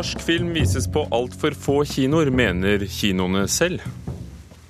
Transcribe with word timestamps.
Norsk 0.00 0.22
film 0.24 0.54
vises 0.56 0.86
på 0.88 1.02
altfor 1.12 1.52
få 1.52 1.74
kinoer, 1.84 2.30
mener 2.32 2.86
kinoene 2.88 3.42
selv. 3.52 3.82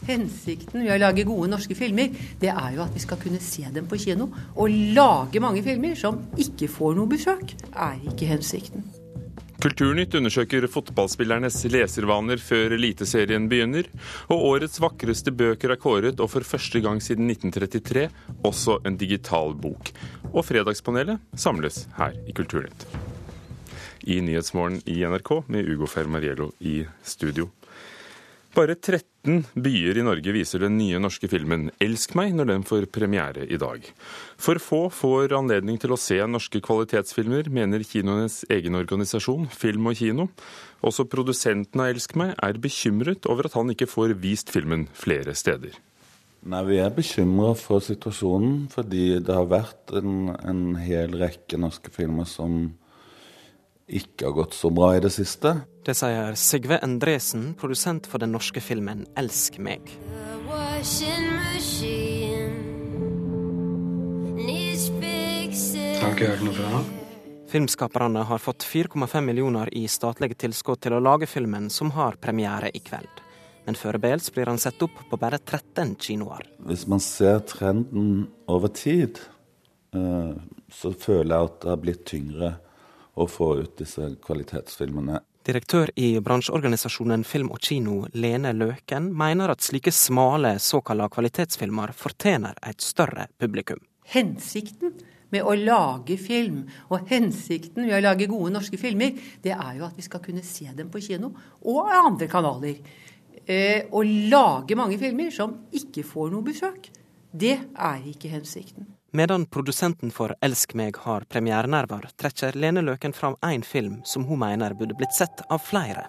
Hensikten 0.09 0.81
med 0.83 0.91
å 0.91 0.97
lage 0.99 1.23
gode 1.29 1.47
norske 1.53 1.77
filmer, 1.79 2.17
det 2.41 2.49
er 2.51 2.73
jo 2.75 2.81
at 2.83 2.97
vi 2.97 3.03
skal 3.05 3.21
kunne 3.21 3.39
se 3.39 3.63
dem 3.71 3.87
på 3.87 4.01
kino. 4.03 4.27
Å 4.59 4.67
lage 4.97 5.39
mange 5.45 5.63
filmer 5.63 5.95
som 6.01 6.19
ikke 6.35 6.67
får 6.75 6.97
noe 6.99 7.13
besøk, 7.13 7.55
er 7.71 8.01
ikke 8.11 8.27
hensikten. 8.27 8.83
Kulturnytt 9.63 10.17
undersøker 10.19 10.67
fotballspillernes 10.73 11.61
leservaner 11.71 12.43
før 12.43 12.75
Eliteserien 12.75 13.47
begynner. 13.47 13.87
Og 14.35 14.49
årets 14.49 14.83
vakreste 14.83 15.31
bøker 15.31 15.77
er 15.77 15.79
kåret, 15.79 16.19
og 16.19 16.33
for 16.35 16.51
første 16.57 16.83
gang 16.83 16.99
siden 16.99 17.31
1933 17.31 18.09
også 18.51 18.81
en 18.83 18.99
digital 18.99 19.55
bok. 19.55 19.95
Og 20.33 20.43
Fredagspanelet 20.51 21.23
samles 21.39 21.85
her 22.01 22.19
i 22.27 22.35
Kulturnytt. 22.35 22.89
I 24.03 24.21
Nyhetsmorgen 24.25 24.83
i 24.87 25.01
NRK 25.05 25.43
med 25.49 25.69
Ugo 25.69 25.87
Fermariello 25.87 26.53
i 26.59 26.85
studio. 27.03 27.51
Bare 28.51 28.75
13 28.75 29.45
byer 29.55 30.01
i 30.01 30.03
Norge 30.03 30.33
viser 30.35 30.65
den 30.65 30.75
nye 30.75 30.99
norske 30.99 31.29
filmen 31.31 31.69
'Elsk 31.79 32.17
meg' 32.19 32.35
når 32.35 32.49
den 32.49 32.65
får 32.67 32.89
premiere 32.91 33.45
i 33.47 33.59
dag. 33.63 33.85
For 34.37 34.59
få 34.59 34.81
får 34.91 35.37
anledning 35.39 35.79
til 35.79 35.95
å 35.95 35.99
se 36.01 36.19
norske 36.27 36.59
kvalitetsfilmer, 36.59 37.47
mener 37.47 37.87
kinoenes 37.87 38.43
egen 38.51 38.75
organisasjon, 38.75 39.47
Film 39.55 39.87
og 39.87 39.95
Kino. 39.95 40.27
Også 40.83 41.07
produsenten 41.07 41.79
av 41.79 41.95
'Elsk 41.95 42.17
meg' 42.19 42.35
er 42.43 42.59
bekymret 42.59 43.31
over 43.31 43.47
at 43.47 43.55
han 43.55 43.71
ikke 43.71 43.87
får 43.87 44.19
vist 44.19 44.51
filmen 44.51 44.89
flere 44.95 45.31
steder. 45.35 45.79
Nei, 46.43 46.65
Vi 46.65 46.79
er 46.79 46.91
bekymra 46.91 47.55
for 47.55 47.79
situasjonen, 47.79 48.69
fordi 48.69 49.21
det 49.23 49.35
har 49.35 49.47
vært 49.47 49.95
en, 49.95 50.35
en 50.43 50.75
hel 50.75 51.13
rekke 51.13 51.57
norske 51.57 51.91
filmer 51.93 52.27
som 52.27 52.73
ikke 53.91 54.29
har 54.29 54.37
gått 54.37 54.55
så 54.55 54.71
bra 54.71 54.93
i 54.97 55.03
det 55.03 55.11
siste. 55.15 55.55
Det 55.87 55.97
sier 55.97 56.37
Sigve 56.39 56.79
Endresen, 56.85 57.55
produsent 57.59 58.07
for 58.07 58.23
den 58.23 58.33
norske 58.37 58.61
filmen 58.63 59.07
'Elsk 59.17 59.59
meg'. 59.59 59.91
Har 66.01 66.15
ikke 66.15 66.31
hørt 66.31 66.45
noe 66.45 66.55
fra 66.55 66.69
ham. 66.77 66.85
Filmskaperne 67.51 68.23
har 68.23 68.39
fått 68.39 68.63
4,5 68.63 69.21
millioner 69.27 69.75
i 69.75 69.89
statlige 69.91 70.37
tilskudd 70.39 70.81
til 70.81 70.95
å 70.95 71.03
lage 71.03 71.27
filmen, 71.27 71.67
som 71.71 71.91
har 71.91 72.15
premiere 72.23 72.71
i 72.71 72.79
kveld. 72.79 73.11
Men 73.67 73.75
foreløpig 73.75 74.33
blir 74.35 74.47
han 74.47 74.59
satt 74.59 74.83
opp 74.87 75.03
på 75.11 75.19
bare 75.19 75.39
13 75.39 75.97
kinoer. 75.99 76.47
Hvis 76.63 76.87
man 76.87 77.03
ser 77.03 77.43
trenden 77.51 78.29
over 78.49 78.69
tid, 78.69 79.19
eh, 79.93 80.35
så 80.71 80.93
føler 80.95 81.35
jeg 81.35 81.51
at 81.51 81.61
det 81.61 81.71
har 81.71 81.83
blitt 81.83 82.05
tyngre 82.07 82.53
å 83.15 83.27
få 83.29 83.53
ut 83.63 83.77
disse 83.81 84.15
kvalitetsfilmene. 84.25 85.21
Direktør 85.47 85.89
i 85.97 86.13
bransjeorganisasjonen 86.21 87.23
Film 87.25 87.49
og 87.55 87.63
Kino, 87.65 88.03
Lene 88.13 88.53
Løken, 88.53 89.09
mener 89.17 89.55
at 89.55 89.65
slike 89.65 89.93
smale 89.95 90.59
såkalte 90.61 91.09
kvalitetsfilmer 91.15 91.95
fortjener 91.97 92.61
et 92.69 92.85
større 92.85 93.31
publikum. 93.41 93.81
Hensikten 94.13 94.93
med 95.31 95.47
å 95.47 95.55
lage 95.57 96.19
film, 96.21 96.65
og 96.91 97.09
hensikten 97.11 97.87
med 97.87 97.97
å 97.97 98.03
lage 98.05 98.29
gode 98.31 98.53
norske 98.53 98.79
filmer, 98.81 99.17
det 99.43 99.55
er 99.55 99.79
jo 99.79 99.87
at 99.89 99.97
vi 99.97 100.05
skal 100.05 100.23
kunne 100.25 100.45
se 100.47 100.69
dem 100.77 100.91
på 100.93 101.03
kino 101.07 101.33
og 101.63 101.91
andre 101.95 102.29
kanaler. 102.31 102.81
Eh, 103.47 103.87
å 103.91 104.05
lage 104.05 104.77
mange 104.79 104.99
filmer 105.01 105.33
som 105.35 105.57
ikke 105.73 106.05
får 106.07 106.35
noe 106.35 106.47
besøk, 106.47 106.91
det 107.33 107.57
er 107.57 108.09
ikke 108.11 108.31
hensikten. 108.33 108.91
Medan 109.13 109.47
produsenten 109.47 110.13
for 110.15 110.37
Elsk 110.39 110.77
meg 110.79 110.95
har 111.03 111.25
premierenerver, 111.27 112.05
trekker 112.21 112.55
Lene 112.55 112.85
Løken 112.87 113.11
fram 113.13 113.35
én 113.43 113.65
film 113.67 113.97
som 114.07 114.23
hun 114.29 114.39
mener 114.39 114.77
burde 114.79 114.95
blitt 114.95 115.17
sett 115.17 115.43
av 115.51 115.65
flere. 115.67 116.05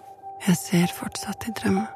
Jeg 0.46 0.58
ser 0.60 0.94
fortsatt 0.94 1.48
i 1.50 1.54
drømmer. 1.58 1.88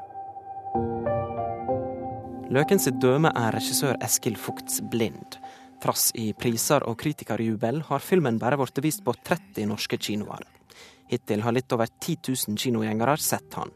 Løken 2.51 2.83
sitt 2.83 2.99
døme 3.03 3.31
er 3.39 3.55
regissør 3.55 3.95
Eskil 4.03 4.35
Fugts 4.35 4.81
'Blind'. 4.83 5.39
Trass 5.83 6.11
i 6.19 6.33
priser 6.35 6.83
og 6.91 6.99
kritikerjubel 6.99 7.85
har 7.87 8.03
filmen 8.03 8.43
bare 8.43 8.59
blitt 8.59 8.83
vist 8.83 9.07
på 9.07 9.15
30 9.15 9.71
norske 9.71 10.03
kinoer. 10.03 10.43
Hittil 11.07 11.47
har 11.47 11.55
litt 11.55 11.71
over 11.73 11.87
10 11.87 12.19
000 12.35 12.59
kinogjengere 12.59 13.17
sett 13.23 13.55
han. 13.55 13.71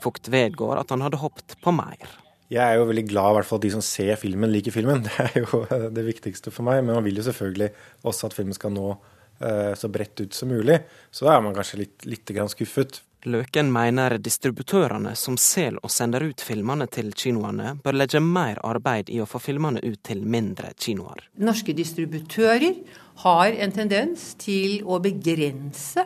Fugt 0.00 0.32
vedgår 0.32 0.80
at 0.80 0.96
han 0.96 1.04
hadde 1.04 1.20
hoppet 1.20 1.60
på 1.60 1.76
mer. 1.76 2.23
Jeg 2.54 2.62
er 2.62 2.78
jo 2.78 2.86
veldig 2.86 3.06
glad 3.08 3.32
i 3.32 3.38
hvert 3.38 3.48
fall 3.48 3.58
at 3.58 3.66
de 3.66 3.72
som 3.74 3.82
ser 3.82 4.14
filmen, 4.20 4.52
liker 4.52 4.74
filmen. 4.74 5.02
Det 5.06 5.14
er 5.24 5.40
jo 5.42 5.64
det 5.94 6.04
viktigste 6.06 6.52
for 6.54 6.66
meg. 6.66 6.84
Men 6.84 7.00
man 7.00 7.06
vil 7.06 7.18
jo 7.18 7.26
selvfølgelig 7.26 7.72
også 8.06 8.30
at 8.30 8.36
filmen 8.36 8.56
skal 8.56 8.74
nå 8.74 8.92
uh, 8.94 9.72
så 9.78 9.90
bredt 9.90 10.22
ut 10.22 10.36
som 10.36 10.52
mulig. 10.54 10.78
Så 11.10 11.26
da 11.26 11.34
er 11.34 11.42
man 11.44 11.56
kanskje 11.56 11.82
litt, 11.82 12.06
litt 12.06 12.34
skuffet. 12.54 13.02
Løken 13.24 13.70
mener 13.72 14.18
distributørene 14.20 15.14
som 15.16 15.38
selger 15.40 15.80
og 15.80 15.90
sender 15.90 16.26
ut 16.28 16.42
filmene 16.44 16.84
til 16.92 17.08
kinoene, 17.16 17.78
bør 17.80 17.96
legge 17.96 18.20
mer 18.20 18.60
arbeid 18.60 19.08
i 19.08 19.22
å 19.24 19.28
få 19.28 19.40
filmene 19.40 19.80
ut 19.80 20.02
til 20.04 20.20
mindre 20.28 20.74
kinoer. 20.76 21.24
Norske 21.40 21.72
distributører 21.72 22.82
har 23.24 23.56
en 23.64 23.72
tendens 23.72 24.34
til 24.36 24.82
å 24.84 25.00
begrense 25.00 26.04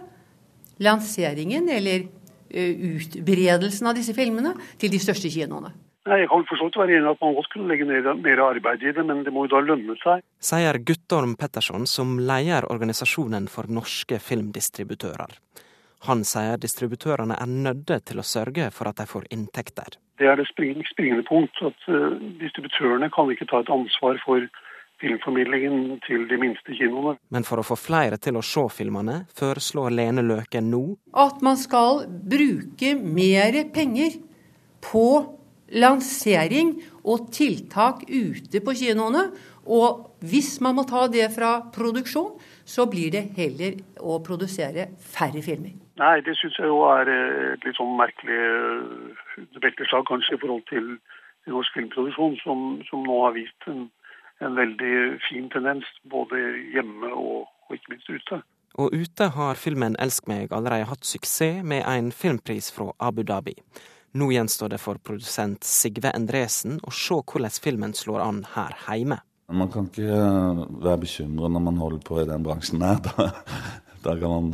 lanseringen 0.79 1.67
eller 1.75 2.07
eh, 2.07 2.87
utbredelsen 2.95 3.91
av 3.91 3.99
disse 3.99 4.15
filmene 4.15 4.55
til 4.79 4.95
de 4.95 5.03
største 5.03 5.33
kinoene. 5.35 5.75
Nei, 6.09 6.23
Jeg 6.23 6.29
kan 6.31 6.45
for 6.49 6.57
så 6.57 6.69
vidt 6.69 6.79
være 6.81 6.95
enig 6.97 7.05
i 7.05 7.13
at 7.13 7.21
man 7.21 7.35
godt 7.37 7.51
kunne 7.53 7.69
legge 7.69 7.85
ned 7.89 8.07
mer 8.25 8.41
arbeid 8.41 8.83
i 8.83 8.93
det, 8.97 9.05
men 9.05 9.25
det 9.27 9.33
må 9.35 9.45
jo 9.45 9.53
da 9.57 9.61
lønne 9.61 9.97
seg. 10.01 10.23
Sier 10.41 10.79
Guttorm 10.81 11.35
Petterson, 11.37 11.85
som 11.87 12.17
leder 12.17 12.65
organisasjonen 12.73 13.49
for 13.53 13.69
norske 13.69 14.21
filmdistributører. 14.23 15.37
Han 16.07 16.23
sier 16.25 16.57
distributørene 16.63 17.37
er 17.37 17.51
nødde 17.51 17.99
til 18.09 18.23
å 18.23 18.27
sørge 18.27 18.71
for 18.73 18.89
at 18.89 19.03
de 19.03 19.09
får 19.11 19.29
inntekter. 19.35 19.99
Det 20.19 20.31
er 20.31 20.39
det 20.39 20.49
springende 20.49 21.27
punkt. 21.29 21.61
at 21.61 21.85
uh, 21.91 22.17
Distributørene 22.41 23.11
kan 23.13 23.31
ikke 23.35 23.49
ta 23.51 23.61
et 23.63 23.73
ansvar 23.75 24.19
for 24.25 24.47
filmformidlingen 25.03 25.99
til 26.07 26.25
de 26.31 26.39
minste 26.41 26.75
kinoene. 26.75 27.19
Men 27.31 27.45
for 27.47 27.61
å 27.61 27.67
få 27.67 27.77
flere 27.79 28.19
til 28.19 28.39
å 28.39 28.43
se 28.43 28.65
filmene, 28.75 29.27
foreslår 29.39 29.93
Lene 29.95 30.25
Løken 30.27 30.71
nå 30.73 30.85
At 31.15 31.43
man 31.45 31.59
skal 31.61 32.07
bruke 32.09 32.97
mer 32.99 33.61
penger 33.75 34.19
på 34.83 35.38
lansering 35.73 36.77
og 37.05 37.29
tiltak 37.35 38.05
ute 38.09 38.63
på 38.65 38.77
kinoene. 38.79 39.29
Og 39.69 40.17
hvis 40.25 40.57
man 40.65 40.79
må 40.79 40.87
ta 40.89 41.07
det 41.13 41.29
fra 41.35 41.59
produksjon, 41.75 42.39
så 42.65 42.87
blir 42.89 43.13
det 43.13 43.27
heller 43.37 43.77
å 44.01 44.19
produsere 44.25 44.89
færre 45.01 45.43
filmer. 45.45 45.77
Nei, 45.99 46.21
det 46.25 46.37
syns 46.39 46.57
jeg 46.61 46.71
jo 46.71 46.83
er 46.87 47.11
eh, 47.11 47.55
et 47.55 47.65
litt 47.67 47.77
sånn 47.77 47.97
merkelig 47.99 48.39
eh, 48.39 49.55
belteslag 49.63 50.07
kanskje 50.09 50.37
i 50.37 50.43
forhold 50.43 50.65
til 50.71 50.93
norsk 51.49 51.75
filmproduksjon, 51.75 52.37
som, 52.45 52.67
som 52.89 53.07
nå 53.09 53.17
har 53.25 53.35
vist 53.37 53.69
en, 53.73 53.87
en, 54.45 54.55
veldig 54.59 54.95
fin 55.27 55.49
tendens 55.53 55.89
både 56.13 56.39
hjemme 56.75 57.11
og, 57.17 57.49
og 57.67 57.77
ikke 57.77 57.95
minst 57.95 58.13
ute. 58.13 58.41
Og 58.79 58.95
ute 58.95 59.31
har 59.35 59.59
filmen 59.59 59.97
'Elsk 59.99 60.29
meg' 60.29 60.53
allerede 60.55 60.91
hatt 60.93 61.09
suksess 61.09 61.65
med 61.65 61.83
en 61.89 62.13
filmpris 62.13 62.71
fra 62.71 62.93
Abu 63.01 63.25
Dhabi. 63.25 63.57
Nå 64.17 64.31
gjenstår 64.33 64.73
det 64.73 64.81
for 64.81 65.01
produsent 65.05 65.67
Sigve 65.69 66.13
Endresen 66.17 66.79
å 66.81 66.93
se 66.95 67.19
hvordan 67.19 67.53
filmen 67.61 67.93
slår 67.97 68.23
an 68.25 68.41
her 68.55 68.77
hjemme. 68.89 69.21
Man 69.49 69.71
kan 69.73 69.89
ikke 69.89 70.09
eh, 70.13 70.63
være 70.85 71.03
bekymret 71.05 71.53
når 71.55 71.65
man 71.65 71.81
holder 71.81 72.03
på 72.05 72.21
i 72.23 72.27
den 72.29 72.47
bransjen 72.47 72.85
her. 72.85 73.01
Da, 73.99 74.13
da 74.13 74.15
kan 74.21 74.31
man 74.31 74.51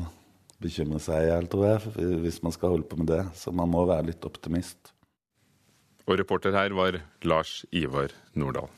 bekymre 0.62 0.98
seg 1.02 1.26
i 1.26 1.28
hjel, 1.28 1.48
tror 1.52 1.66
jeg, 1.68 2.14
hvis 2.24 2.40
man 2.42 2.54
skal 2.54 2.72
holde 2.72 2.88
på 2.88 2.96
med 2.96 3.10
det. 3.12 3.20
Så 3.36 3.52
man 3.52 3.70
må 3.70 3.84
være 3.90 4.08
litt 4.08 4.24
optimist. 4.24 4.94
Og 6.08 6.18
reporter 6.20 6.56
her 6.56 6.74
var 6.76 7.02
Lars 7.24 7.62
Ivar 7.72 8.16
Nordahl. 8.36 8.72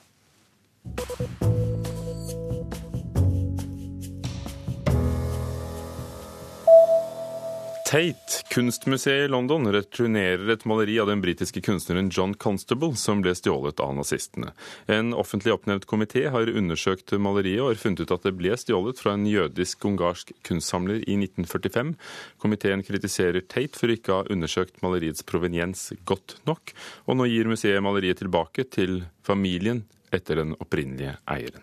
Tate, 7.87 8.43
kunstmuseet 8.51 9.25
i 9.25 9.29
London, 9.29 9.69
returnerer 9.73 10.49
et 10.51 10.65
maleri 10.67 10.97
av 10.99 11.07
den 11.07 11.21
britiske 11.23 11.61
kunstneren 11.63 12.09
John 12.11 12.33
Constable, 12.35 12.97
som 12.99 13.21
ble 13.23 13.31
stjålet 13.39 13.79
av 13.79 13.93
nazistene. 13.95 14.51
En 14.91 15.13
offentlig 15.15 15.55
oppnevnt 15.55 15.87
komité 15.87 16.25
har 16.35 16.51
undersøkt 16.51 17.15
maleriet 17.23 17.63
og 17.63 17.71
har 17.71 17.79
funnet 17.85 18.03
ut 18.03 18.17
at 18.17 18.27
det 18.27 18.35
ble 18.41 18.59
stjålet 18.59 18.99
fra 18.99 19.15
en 19.15 19.29
jødisk-ungarsk 19.31 20.35
kunstsamler 20.51 20.99
i 21.07 21.15
1945. 21.15 21.95
Komiteen 22.43 22.83
kritiserer 22.91 23.47
Tate 23.47 23.79
for 23.79 23.95
ikke 23.95 24.17
å 24.17 24.21
ha 24.25 24.31
undersøkt 24.35 24.83
maleriets 24.83 25.23
proveniens 25.23 25.93
godt 26.11 26.41
nok, 26.51 26.75
og 27.07 27.23
nå 27.23 27.31
gir 27.31 27.55
museet 27.55 27.87
maleriet 27.87 28.19
tilbake 28.25 28.67
til 28.67 29.05
familien 29.23 29.87
etter 30.11 30.43
den 30.43 30.59
opprinnelige 30.59 31.21
eieren. 31.31 31.63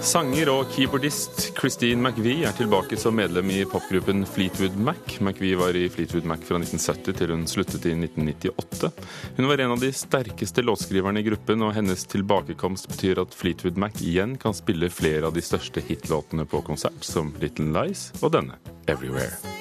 Sanger 0.00 0.48
og 0.48 0.70
keyboardist 0.72 1.50
Christine 1.58 2.00
McVie 2.00 2.46
er 2.48 2.54
tilbake 2.56 2.96
som 2.96 3.18
medlem 3.18 3.50
i 3.52 3.58
popgruppen 3.68 4.22
Fleetwood 4.24 4.78
Mac. 4.80 5.18
McVie 5.20 5.58
var 5.60 5.76
i 5.76 5.84
Fleetwood 5.92 6.24
Mac 6.24 6.46
fra 6.48 6.56
1970 6.56 7.18
til 7.20 7.34
hun 7.34 7.44
sluttet 7.50 7.84
i 7.84 7.92
1998. 7.92 8.90
Hun 9.36 9.50
var 9.50 9.60
en 9.60 9.76
av 9.76 9.84
de 9.84 9.92
sterkeste 9.92 10.64
låtskriverne 10.64 11.20
i 11.20 11.28
gruppen, 11.28 11.68
og 11.68 11.76
hennes 11.76 12.08
tilbakekomst 12.08 12.88
betyr 12.94 13.20
at 13.26 13.36
Fleetwood 13.36 13.76
Mac 13.80 14.00
igjen 14.00 14.38
kan 14.40 14.56
spille 14.56 14.88
flere 14.88 15.28
av 15.28 15.36
de 15.36 15.44
største 15.44 15.84
hitlåtene 15.84 16.48
på 16.48 16.64
konsert, 16.64 17.04
som 17.04 17.34
Little 17.44 17.68
Lies 17.68 18.08
og 18.22 18.32
denne, 18.38 18.56
Everywhere. 18.88 19.59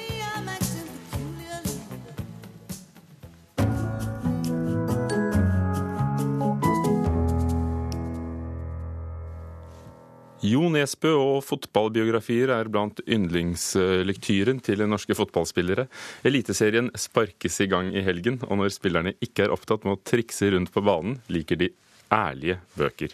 Jo 10.49 10.69
Nesbø 10.71 11.11
og 11.19 11.43
fotballbiografier 11.45 12.49
er 12.53 12.69
blant 12.71 13.01
yndlingslektyren 13.05 14.61
til 14.65 14.81
norske 14.89 15.13
fotballspillere. 15.17 15.85
Eliteserien 16.25 16.89
sparkes 16.97 17.59
i 17.61 17.67
gang 17.69 17.91
i 17.93 18.01
helgen, 18.05 18.39
og 18.47 18.61
når 18.61 18.73
spillerne 18.73 19.13
ikke 19.21 19.45
er 19.45 19.53
opptatt 19.53 19.85
med 19.85 19.97
å 19.97 20.01
trikse 20.01 20.49
rundt 20.55 20.71
på 20.73 20.81
banen, 20.85 21.19
liker 21.29 21.59
de 21.59 21.69
ærlige 22.15 22.57
bøker. 22.79 23.13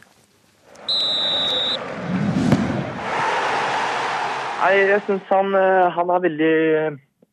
Nei, 4.62 4.72
jeg 4.94 5.02
syns 5.10 5.28
han, 5.34 5.52
eh, 5.60 5.88
han, 5.98 6.14
er 6.14 6.24
veldig 6.24 6.54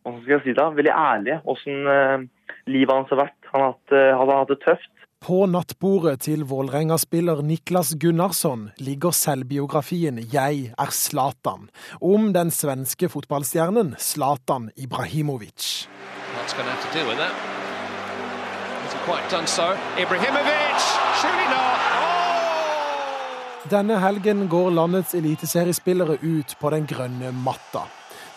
hva 0.02 0.16
skal 0.16 0.34
jeg 0.34 0.42
si 0.48 0.56
da, 0.58 0.66
veldig 0.74 0.92
ærlig 0.92 1.38
åssen 1.48 1.86
eh, 1.88 2.24
livet 2.72 2.96
hans 2.96 3.12
har 3.14 3.22
vært. 3.22 3.38
Han 3.52 3.68
hatt, 3.68 3.94
eh, 3.94 4.18
hatt 4.18 4.50
det 4.50 4.58
tøft. 4.66 4.90
På 5.22 5.44
nattbordet 5.46 6.24
til 6.24 6.40
Vålerenga-spiller 6.50 7.44
Niklas 7.46 7.92
Gunnarsson 7.94 8.64
ligger 8.82 9.14
selvbiografien 9.14 10.18
'Jeg 10.18 10.74
er 10.78 10.90
Zlatan', 10.90 11.68
om 12.00 12.32
den 12.32 12.50
svenske 12.50 13.08
fotballstjernen 13.08 13.94
Zlatan 13.98 14.70
Ibrahimovic. 14.76 15.86
Denne 23.70 24.00
helgen 24.00 24.48
går 24.48 24.70
landets 24.70 25.14
eliteseriespillere 25.14 26.18
ut 26.22 26.56
på 26.60 26.70
den 26.70 26.86
grønne 26.86 27.32
matta. 27.32 27.86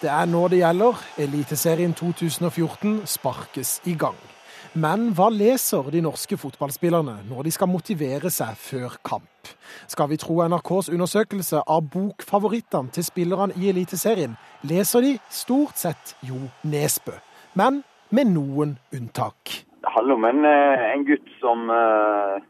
Det 0.02 0.10
er 0.10 0.26
nå 0.26 0.48
det 0.48 0.58
gjelder. 0.62 0.94
Eliteserien 1.18 1.94
2014 1.94 3.02
sparkes 3.06 3.82
i 3.86 3.94
gang. 3.94 4.35
Men 4.76 5.14
hva 5.16 5.30
leser 5.32 5.88
de 5.88 6.02
norske 6.04 6.36
fotballspillerne 6.36 7.14
når 7.30 7.46
de 7.48 7.52
skal 7.56 7.70
motivere 7.72 8.28
seg 8.28 8.58
før 8.60 8.98
kamp? 9.08 9.52
Skal 9.88 10.10
vi 10.12 10.18
tro 10.20 10.42
NRKs 10.44 10.90
undersøkelse 10.92 11.62
av 11.64 11.86
bokfavorittene 11.94 12.92
til 12.92 13.06
spillerne 13.08 13.56
i 13.56 13.70
Eliteserien, 13.72 14.36
leser 14.68 15.06
de 15.06 15.14
stort 15.32 15.80
sett 15.80 16.18
Jo 16.28 16.42
Nesbø, 16.68 17.16
men 17.56 17.86
med 18.12 18.34
noen 18.36 18.76
unntak. 18.92 19.62
Det 19.80 19.96
handler 19.96 20.20
om 20.20 20.28
en, 20.28 20.44
eh, 20.44 20.86
en 20.92 21.06
gutt 21.08 21.30
som, 21.40 21.70
eh, 21.70 22.44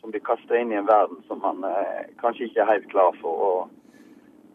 som 0.00 0.12
blir 0.12 0.20
kasta 0.28 0.60
inn 0.60 0.72
i 0.72 0.76
en 0.76 0.86
verden 0.86 1.24
som 1.26 1.40
han 1.40 1.64
eh, 1.64 2.04
kanskje 2.20 2.50
ikke 2.50 2.60
er 2.60 2.72
helt 2.72 2.90
klar 2.90 3.16
for. 3.22 3.32
og 3.48 3.70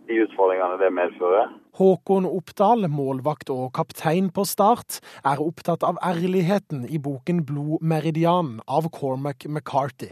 de 0.08 0.22
utfordringene 0.24 0.80
det 0.80 0.94
medfører. 0.94 1.50
Håkon 1.78 2.26
Oppdal, 2.26 2.88
målvakt 2.90 3.52
og 3.54 3.68
kaptein 3.78 4.32
på 4.34 4.48
Start, 4.50 4.98
er 5.22 5.38
opptatt 5.44 5.84
av 5.86 6.00
ærligheten 6.02 6.88
i 6.90 6.98
boken 6.98 7.44
'Blodmeridian' 7.46 8.64
av 8.66 8.90
Cormac 8.90 9.46
McCarthy. 9.46 10.10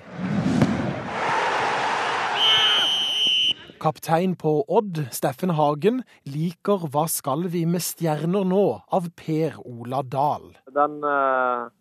Kaptein 3.81 4.37
på 4.37 4.53
Odd, 4.69 5.07
Steffen 5.09 5.57
Hagen, 5.57 6.03
liker 6.29 6.85
'Hva 6.85 7.07
skal 7.09 7.49
vi 7.49 7.65
med 7.65 7.81
stjerner 7.81 8.45
nå?' 8.45 8.81
av 8.93 9.09
Per 9.17 9.57
Ola 9.65 10.03
Dahl. 10.05 10.53
Den 10.69 11.01
uh, 11.01 11.73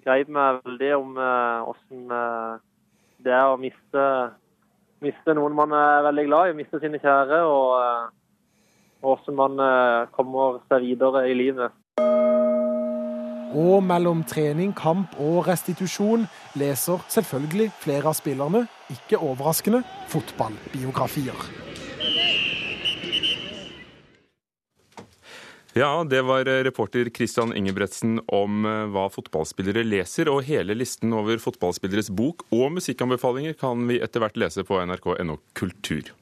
greip 0.00 0.32
meg 0.32 0.64
veldig 0.64 0.92
om 0.96 1.16
åssen 1.76 2.08
uh, 2.08 2.56
uh, 2.56 2.58
det 3.20 3.36
er 3.36 3.52
å 3.52 3.60
miste 3.60 4.32
miste 5.04 5.34
noen 5.36 5.52
man 5.52 5.76
er 5.76 6.06
veldig 6.08 6.24
glad 6.24 6.50
i, 6.50 6.62
miste 6.64 6.80
sine 6.80 6.96
kjære, 6.96 7.44
og 7.44 8.14
hvordan 9.04 9.36
man 9.38 9.60
eh, 9.62 10.06
kommer 10.16 10.60
seg 10.70 10.86
videre 10.86 11.26
i 11.30 11.36
livet. 11.36 11.74
Og 13.56 13.78
mellom 13.84 14.24
trening, 14.28 14.74
kamp 14.76 15.14
og 15.22 15.46
restitusjon 15.46 16.26
leser 16.60 17.04
selvfølgelig 17.12 17.70
flere 17.80 18.10
av 18.10 18.18
spillerne, 18.18 18.66
ikke 18.92 19.20
overraskende, 19.22 19.80
fotballbiografier. 20.12 21.46
Ja, 25.76 26.04
det 26.08 26.22
var 26.24 26.48
reporter 26.64 27.10
Christian 27.12 27.50
Ingebretsen 27.52 28.16
om 28.32 28.64
eh, 28.64 28.86
hva 28.88 29.10
fotballspillere 29.12 29.82
leser. 29.84 30.30
Og 30.32 30.46
hele 30.48 30.72
listen 30.72 31.12
over 31.12 31.36
fotballspilleres 31.36 32.08
bok 32.16 32.46
og 32.48 32.78
musikkanbefalinger 32.78 33.58
kan 33.60 33.84
vi 33.90 34.00
etter 34.00 34.24
hvert 34.24 34.40
lese 34.40 34.64
på 34.64 34.80
nrk.no 34.88 35.36
kultur. 35.52 36.14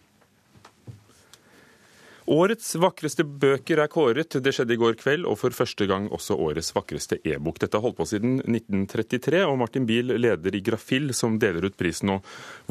Årets 2.24 2.70
vakreste 2.80 3.24
bøker 3.24 3.82
er 3.82 3.90
kåret. 3.92 4.32
Det 4.40 4.52
skjedde 4.56 4.72
i 4.72 4.80
går 4.80 4.94
kveld, 4.96 5.26
og 5.28 5.36
for 5.42 5.52
første 5.52 5.84
gang 5.90 6.06
også 6.08 6.38
årets 6.40 6.72
vakreste 6.72 7.18
e-bok. 7.20 7.58
Dette 7.60 7.76
har 7.76 7.84
holdt 7.84 7.98
på 7.98 8.06
siden 8.08 8.38
1933, 8.40 9.42
og 9.44 9.58
Martin 9.60 9.84
Biel 9.88 10.14
leder 10.16 10.56
i 10.56 10.62
Grafill, 10.64 11.12
som 11.12 11.36
deler 11.40 11.68
ut 11.68 11.76
prisen 11.76 12.08
nå. 12.08 12.20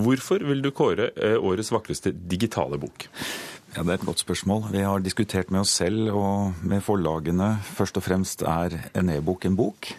Hvorfor 0.01 0.41
vil 0.49 0.65
du 0.65 0.71
kåre 0.73 1.11
eh, 1.13 1.37
årets 1.37 1.69
vakreste 1.75 2.15
digitale 2.17 2.81
bok? 2.81 3.05
Ja, 3.75 3.83
Det 3.83 3.91
er 3.91 3.99
et 3.99 4.09
godt 4.09 4.25
spørsmål. 4.25 4.71
Vi 4.73 4.81
har 4.81 5.05
diskutert 5.05 5.53
med 5.53 5.61
oss 5.61 5.77
selv 5.77 6.09
og 6.17 6.65
med 6.65 6.81
forlagene. 6.81 7.59
Først 7.77 8.01
og 8.01 8.07
fremst 8.09 8.41
er 8.41 8.79
en 8.97 9.13
e-bok 9.13 9.45
en 9.45 9.57
bok. 9.59 9.93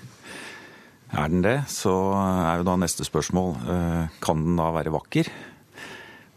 Er 1.14 1.30
den 1.30 1.46
det, 1.46 1.60
så 1.70 1.94
er 2.18 2.58
jo 2.58 2.66
da 2.66 2.74
neste 2.74 3.06
spørsmål 3.06 3.54
eh, 3.70 4.14
kan 4.18 4.42
den 4.42 4.58
da 4.58 4.72
være 4.74 4.90
vakker? 4.98 5.30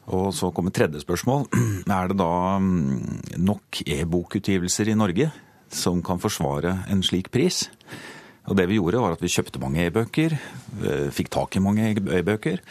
Og 0.07 0.29
så 0.35 0.51
kommer 0.55 0.71
tredje 0.71 1.01
spørsmål. 1.03 1.47
Er 1.97 2.11
det 2.11 2.19
da 2.19 2.57
mm, 2.63 3.39
nok 3.43 3.81
e-bokutgivelser 3.83 4.91
i 4.91 4.97
Norge 4.97 5.31
som 5.73 5.99
kan 6.05 6.21
forsvare 6.23 6.77
en 6.91 7.03
slik 7.03 7.31
pris? 7.33 7.65
Og 8.47 8.55
det 8.55 8.69
vi 8.69 8.77
gjorde, 8.79 9.01
var 9.03 9.17
at 9.17 9.23
vi 9.23 9.31
kjøpte 9.31 9.59
mange 9.59 9.83
e-bøker, 9.83 10.37
eh, 10.87 11.09
fikk 11.11 11.33
tak 11.35 11.57
i 11.59 11.63
mange 11.63 11.91
e-bøker. 11.91 12.61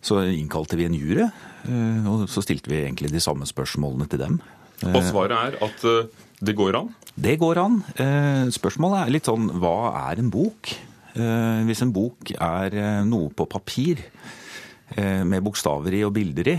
Så 0.00 0.22
innkalte 0.30 0.78
vi 0.78 0.86
en 0.88 0.96
jury, 0.96 1.26
eh, 1.26 2.08
og 2.08 2.28
så 2.32 2.42
stilte 2.44 2.70
vi 2.70 2.80
egentlig 2.84 3.10
de 3.12 3.20
samme 3.20 3.44
spørsmålene 3.48 4.08
til 4.08 4.22
dem. 4.22 4.40
Og 4.88 5.02
svaret 5.04 5.36
er 5.36 5.58
at 5.66 5.84
eh, 5.84 6.08
det 6.40 6.54
går 6.56 6.78
an? 6.78 6.92
Det 7.18 7.34
går 7.40 7.60
an. 7.60 7.80
Eh, 7.98 8.48
spørsmålet 8.54 9.02
er 9.02 9.12
litt 9.12 9.28
sånn 9.28 9.50
hva 9.58 10.08
er 10.08 10.22
en 10.22 10.32
bok? 10.32 10.76
Hvis 11.18 11.80
en 11.82 11.90
bok 11.90 12.30
er 12.30 13.02
noe 13.02 13.32
på 13.34 13.42
papir 13.50 14.04
med 14.96 15.44
bokstaver 15.44 15.92
i 15.92 16.00
og 16.06 16.14
bilder 16.16 16.48
i, 16.48 16.56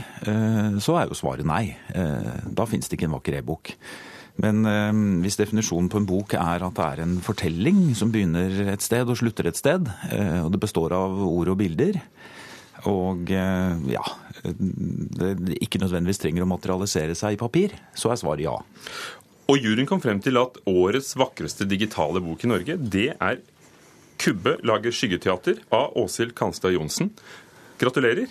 så 0.78 1.00
er 1.00 1.10
jo 1.10 1.18
svaret 1.18 1.48
nei. 1.50 1.74
Da 1.90 2.68
finnes 2.70 2.86
det 2.86 3.00
ikke 3.00 3.08
en 3.08 3.16
vakker 3.16 3.40
e-bok. 3.40 3.72
Men 4.40 4.62
hvis 5.24 5.40
definisjonen 5.40 5.90
på 5.90 5.98
en 5.98 6.06
bok 6.08 6.36
er 6.38 6.62
at 6.68 6.78
det 6.78 6.86
er 6.86 7.02
en 7.04 7.18
fortelling 7.26 7.96
som 7.98 8.14
begynner 8.14 8.70
et 8.76 8.86
sted 8.86 9.10
og 9.10 9.18
slutter 9.18 9.50
et 9.50 9.58
sted, 9.58 9.90
og 10.46 10.52
det 10.54 10.62
består 10.62 10.94
av 10.96 11.18
ord 11.26 11.56
og 11.56 11.58
bilder, 11.60 11.98
og 12.88 13.32
eh, 13.34 13.80
ja, 13.92 14.04
det 14.44 15.58
ikke 15.60 15.82
nødvendigvis 15.82 16.22
trenger 16.22 16.46
å 16.46 16.50
materialisere 16.50 17.16
seg 17.18 17.36
i 17.36 17.40
papir, 17.40 17.76
så 17.98 18.14
er 18.14 18.22
svaret 18.22 18.46
ja. 18.46 18.56
Og 19.50 19.58
juryen 19.58 19.90
kom 19.90 20.02
frem 20.04 20.22
til 20.24 20.40
at 20.40 20.60
årets 20.70 21.16
vakreste 21.20 21.68
digitale 21.68 22.22
bok 22.24 22.46
i 22.46 22.52
Norge, 22.52 22.78
det 22.78 23.10
er 23.18 23.42
'Kubbe 24.20 24.58
lager 24.68 24.92
skyggeteater' 24.92 25.62
av 25.72 25.96
Åshild 25.96 26.36
Kanstad 26.36 26.76
Johnsen. 26.76 27.14
Gratulerer. 27.80 28.30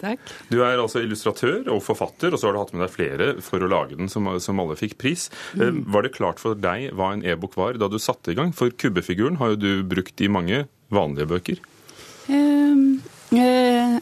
Takk. 0.00 0.20
Du 0.52 0.58
er 0.60 0.76
altså 0.76 1.00
illustratør 1.00 1.70
og 1.72 1.80
forfatter, 1.84 2.34
og 2.34 2.40
så 2.40 2.48
har 2.48 2.56
du 2.56 2.60
hatt 2.60 2.74
med 2.74 2.84
deg 2.84 2.92
flere 2.92 3.28
for 3.44 3.64
å 3.64 3.70
lage 3.70 3.96
den, 3.96 4.10
som, 4.12 4.28
som 4.42 4.60
alle 4.60 4.76
fikk 4.78 4.98
pris. 5.00 5.28
Eh, 5.56 5.70
mm. 5.72 5.86
Var 5.94 6.06
det 6.06 6.12
klart 6.16 6.42
for 6.42 6.58
deg 6.58 6.90
hva 6.96 7.14
en 7.14 7.24
e-bok 7.24 7.56
var 7.56 7.80
da 7.80 7.88
du 7.88 7.98
satte 8.02 8.34
i 8.34 8.38
gang? 8.38 8.52
For 8.56 8.74
kubbefiguren 8.74 9.40
har 9.40 9.54
jo 9.54 9.62
du 9.62 9.70
brukt 9.88 10.20
i 10.20 10.30
mange 10.32 10.66
vanlige 10.92 11.30
bøker. 11.32 11.64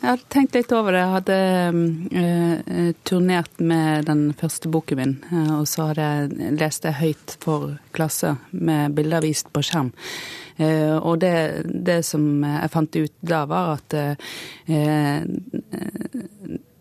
Jeg 0.05 0.19
har 0.19 0.25
tenkt 0.29 0.53
litt 0.53 0.73
over 0.77 0.93
det. 0.93 1.01
Jeg 1.01 1.13
hadde 1.15 1.37
uh, 2.13 2.89
turnert 3.09 3.61
med 3.65 4.05
den 4.05 4.27
første 4.37 4.69
boken 4.69 4.99
min. 5.01 5.15
Uh, 5.31 5.63
og 5.63 5.69
så 5.71 5.87
hadde 5.89 6.09
jeg 6.09 6.57
lest 6.61 6.85
det 6.85 6.99
høyt 6.99 7.37
for 7.41 7.79
klasse 7.97 8.35
med 8.53 8.93
bilder 8.99 9.25
vist 9.25 9.49
på 9.55 9.63
skjerm. 9.65 9.89
Uh, 10.61 11.01
og 11.01 11.23
det, 11.25 11.33
det, 11.89 12.03
som 12.05 12.45
jeg 12.45 12.75
fant 12.77 13.01
ut 13.01 13.17
da, 13.25 13.41
var 13.49 13.79
at 13.79 13.97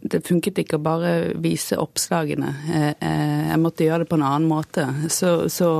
det 0.04 0.24
funket 0.28 0.60
ikke 0.60 0.76
å 0.76 0.84
bare 0.84 1.16
vise 1.40 1.80
oppslagene. 1.80 2.52
Jeg 3.00 3.60
måtte 3.64 3.88
gjøre 3.88 4.04
det 4.04 4.12
på 4.12 4.20
en 4.20 4.28
annen 4.28 4.52
måte. 4.52 4.84
Så, 5.08 5.48
så, 5.48 5.72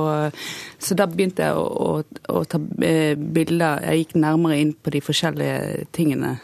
så 0.80 0.96
da 0.96 1.10
begynte 1.12 1.44
jeg 1.44 1.60
å, 1.60 1.68
å, 1.92 2.26
å, 2.32 2.44
ta 2.48 2.58
bilder. 2.58 3.84
Jeg 3.84 4.06
gikk 4.06 4.20
nærmere 4.24 4.60
inn 4.64 4.72
på 4.80 4.96
de 4.96 5.04
forskjellige 5.04 5.90
tingene. 5.92 6.38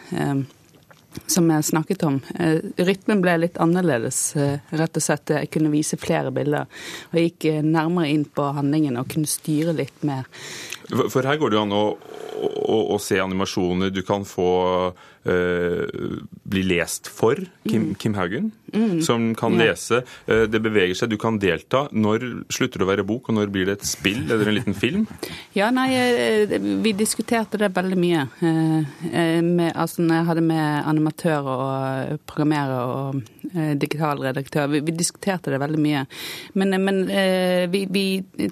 Som 1.26 1.50
jeg 1.50 1.64
snakket 1.64 2.02
om. 2.06 2.20
Eh, 2.38 2.58
rytmen 2.76 3.22
ble 3.22 3.36
litt 3.42 3.58
annerledes, 3.62 4.36
eh, 4.36 4.58
rett 4.70 4.96
og 4.96 5.02
slett. 5.02 5.34
Jeg 5.34 5.50
kunne 5.50 5.72
vise 5.72 5.98
flere 6.00 6.30
bilder. 6.34 6.66
Og 7.10 7.18
jeg 7.18 7.30
gikk 7.30 7.48
eh, 7.50 7.62
nærmere 7.62 8.10
inn 8.10 8.24
på 8.24 8.50
handlingen 8.56 8.98
og 9.00 9.08
kunne 9.10 9.30
styre 9.30 9.74
litt 9.76 10.04
mer. 10.06 10.28
For 10.90 11.26
her 11.26 11.38
går 11.38 11.52
det 11.52 11.58
jo 11.58 11.62
an 11.62 11.76
å, 11.76 11.84
å, 12.40 12.78
å 12.94 12.98
se 13.02 13.20
animasjoner. 13.22 13.92
Du 13.94 14.02
kan 14.06 14.24
få 14.26 14.50
uh, 14.90 15.84
bli 16.42 16.62
lest 16.62 17.08
for 17.08 17.38
Kim, 17.68 17.82
mm. 17.82 17.94
Kim 17.94 18.14
Haugen, 18.14 18.50
mm. 18.72 19.02
som 19.02 19.34
kan 19.34 19.58
ja. 19.58 19.70
lese. 19.70 20.02
Uh, 20.28 20.46
det 20.50 20.62
beveger 20.62 20.96
seg, 20.96 21.12
du 21.12 21.18
kan 21.20 21.38
delta. 21.42 21.86
Når 21.92 22.26
slutter 22.52 22.80
det 22.80 22.86
å 22.86 22.90
være 22.90 23.06
bok, 23.06 23.30
og 23.30 23.38
når 23.38 23.52
blir 23.52 23.68
det 23.68 23.78
et 23.78 23.88
spill 23.88 24.24
eller 24.28 24.50
en 24.50 24.58
liten 24.60 24.78
film? 24.78 25.06
Ja, 25.50 25.66
nei, 25.74 25.88
vi 26.84 26.92
diskuterte 26.94 27.58
det 27.58 27.72
veldig 27.74 27.96
mye. 27.98 28.22
Uh, 28.40 29.40
med, 29.42 29.72
altså, 29.74 30.04
når 30.04 30.20
jeg 30.20 30.28
hadde 30.30 30.44
med 30.46 30.88
animatører 30.92 31.50
og 31.50 32.20
programmerer 32.30 32.94
og 32.94 33.20
digital 33.80 34.20
redaktør, 34.22 34.68
vi, 34.70 34.82
vi, 34.86 34.94
diskuterte 34.94 35.50
det 35.50 35.58
veldig 35.58 35.80
mye. 35.82 36.04
Men, 36.54 36.76
men 36.84 37.00
vi, 37.72 37.82
vi 37.90 38.04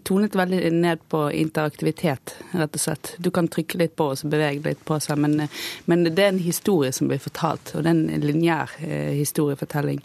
tonet 0.03 0.35
veldig 0.37 0.73
ned 0.75 1.05
på 1.13 1.29
interaktivitet 1.39 2.28
rett 2.53 2.75
og 2.75 2.81
slett. 2.81 3.13
Du 3.19 3.31
kan 3.35 3.49
trykke 3.49 3.79
litt 3.81 3.95
på 3.99 4.11
og 4.13 4.19
så 4.21 4.29
bevege 4.31 4.65
litt 4.65 4.85
på 4.87 4.99
seg, 5.03 5.19
men, 5.21 5.49
men, 5.91 6.05
det 6.09 6.25
er 6.25 6.33
en 6.33 6.43
historie 6.43 6.93
som 6.95 7.11
blir 7.11 7.21
fortalt, 7.23 7.75
og 7.75 7.85
det 7.85 7.93
er 7.93 7.97
en 7.97 8.25
lineær 8.27 8.75
eh, 8.85 9.15
historiefortelling. 9.19 10.01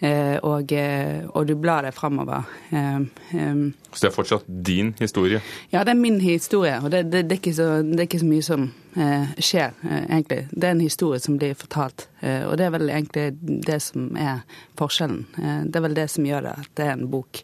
Eh, 0.00 0.36
og, 0.46 0.72
eh, 0.72 1.26
og, 1.28 1.46
du 1.48 1.54
blar 1.60 1.86
deg 1.86 1.96
framover. 1.96 2.48
Eh, 2.70 3.00
eh, 3.36 3.64
så 3.90 4.04
det 4.04 4.10
er 4.10 4.14
fortsatt 4.14 4.46
din 4.70 4.94
historie? 5.00 5.42
Ja, 5.72 5.84
det 5.84 5.94
er 5.94 6.00
min 6.00 6.20
historie, 6.22 6.76
og 6.82 6.90
det, 6.94 7.04
det, 7.10 7.26
det, 7.28 7.36
er, 7.36 7.42
ikke 7.42 7.56
så, 7.56 7.68
det 7.82 7.98
er, 7.98 8.06
ikke 8.08 8.22
så, 8.22 8.30
mye 8.30 8.46
som 8.46 8.66
eh, 8.96 9.34
skjer, 9.38 9.76
egentlig. 10.00 10.44
Det 10.52 10.68
er 10.68 10.76
en 10.76 10.86
historie 10.86 11.20
som 11.22 11.38
blir 11.40 11.58
fortalt, 11.58 12.08
og 12.20 12.56
det 12.60 12.66
er 12.66 12.72
vel 12.74 12.90
egentlig 12.92 13.26
det 13.66 13.80
som 13.82 14.10
er 14.20 14.42
forskjellen. 14.78 15.24
det 15.66 15.76
er 15.76 15.84
vel 15.84 15.96
det 15.96 16.10
som 16.12 16.26
gjør 16.26 16.46
det, 16.46 16.56
at 16.64 16.72
det 16.76 16.86
er 16.86 16.96
en 16.98 17.10
bok 17.10 17.42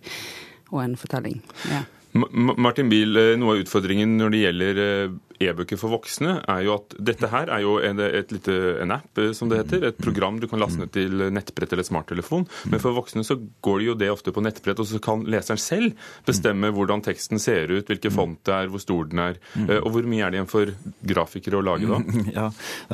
og 0.71 0.83
en 0.85 0.97
fortelling. 1.00 1.40
Ja. 1.71 1.85
Martin 2.16 2.90
Biel, 2.90 3.16
eh, 3.16 3.37
noe 3.38 3.56
av 3.56 3.62
utfordringen 3.64 4.16
når 4.18 4.32
det 4.32 4.40
gjelder 4.42 4.80
eh, 4.82 5.14
e-bøker 5.46 5.78
for 5.80 5.92
voksne, 5.92 6.38
er 6.49 6.62
jo 6.64 6.76
at 6.78 6.96
dette 7.11 7.28
her 7.32 7.50
er 7.52 7.62
jo 7.64 7.76
en, 7.85 8.00
et 8.00 8.32
lite, 8.32 8.54
en 8.82 8.94
app, 8.96 9.11
eh, 9.20 9.32
som 9.37 9.50
det 9.50 9.61
heter. 9.62 9.87
Et 9.90 10.00
program 10.00 10.40
du 10.40 10.49
kan 10.50 10.61
laste 10.62 10.80
ned 10.80 10.92
til 10.94 11.26
nettbrett 11.35 11.75
eller 11.76 11.87
smarttelefon. 11.87 12.46
Men 12.73 12.82
for 12.82 12.96
voksne 12.96 13.25
så 13.26 13.38
går 13.66 13.80
det 13.82 13.88
jo 13.88 13.96
det 14.02 14.11
ofte 14.12 14.35
på 14.35 14.44
nettbrett, 14.44 14.80
og 14.82 14.88
så 14.90 15.00
kan 15.02 15.25
leseren 15.28 15.61
selv 15.61 16.08
bestemme 16.28 16.73
hvordan 16.75 17.04
teksten 17.06 17.42
ser 17.42 17.73
ut, 17.75 17.87
hvilke 17.90 18.12
font 18.14 18.40
det 18.46 18.54
er, 18.54 18.73
hvor 18.73 18.82
stor 18.82 19.11
den 19.11 19.23
er. 19.23 19.40
Og 19.82 19.90
hvor 19.94 20.08
mye 20.08 20.25
er 20.26 20.32
det 20.32 20.40
igjen 20.40 20.50
for 20.50 20.73
grafikere 21.06 21.61
å 21.61 21.64
lage 21.64 21.90
da? 21.90 22.02
Ja, 22.37 22.46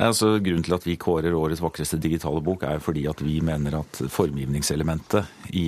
altså 0.08 0.36
Grunnen 0.42 0.64
til 0.66 0.74
at 0.76 0.84
vi 0.86 0.98
kårer 1.00 1.34
årets 1.34 1.62
vakreste 1.62 1.98
digitale 2.02 2.42
bok, 2.44 2.66
er 2.68 2.82
fordi 2.82 3.06
at 3.10 3.22
vi 3.24 3.40
mener 3.44 3.80
at 3.80 4.02
formgivningselementet 4.12 5.52
i 5.58 5.66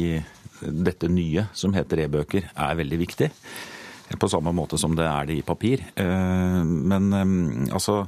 dette 0.64 1.10
nye 1.12 1.48
som 1.56 1.74
heter 1.76 2.06
e-bøker, 2.06 2.50
er 2.54 2.80
veldig 2.80 3.00
viktig. 3.04 3.30
På 4.20 4.28
samme 4.28 4.52
måte 4.52 4.78
som 4.78 4.94
det 4.96 5.06
er 5.08 5.28
det 5.28 5.38
i 5.40 5.46
papir. 5.46 5.82
Eh, 5.96 6.60
men 6.64 7.12
eh, 7.16 7.72
altså 7.74 8.02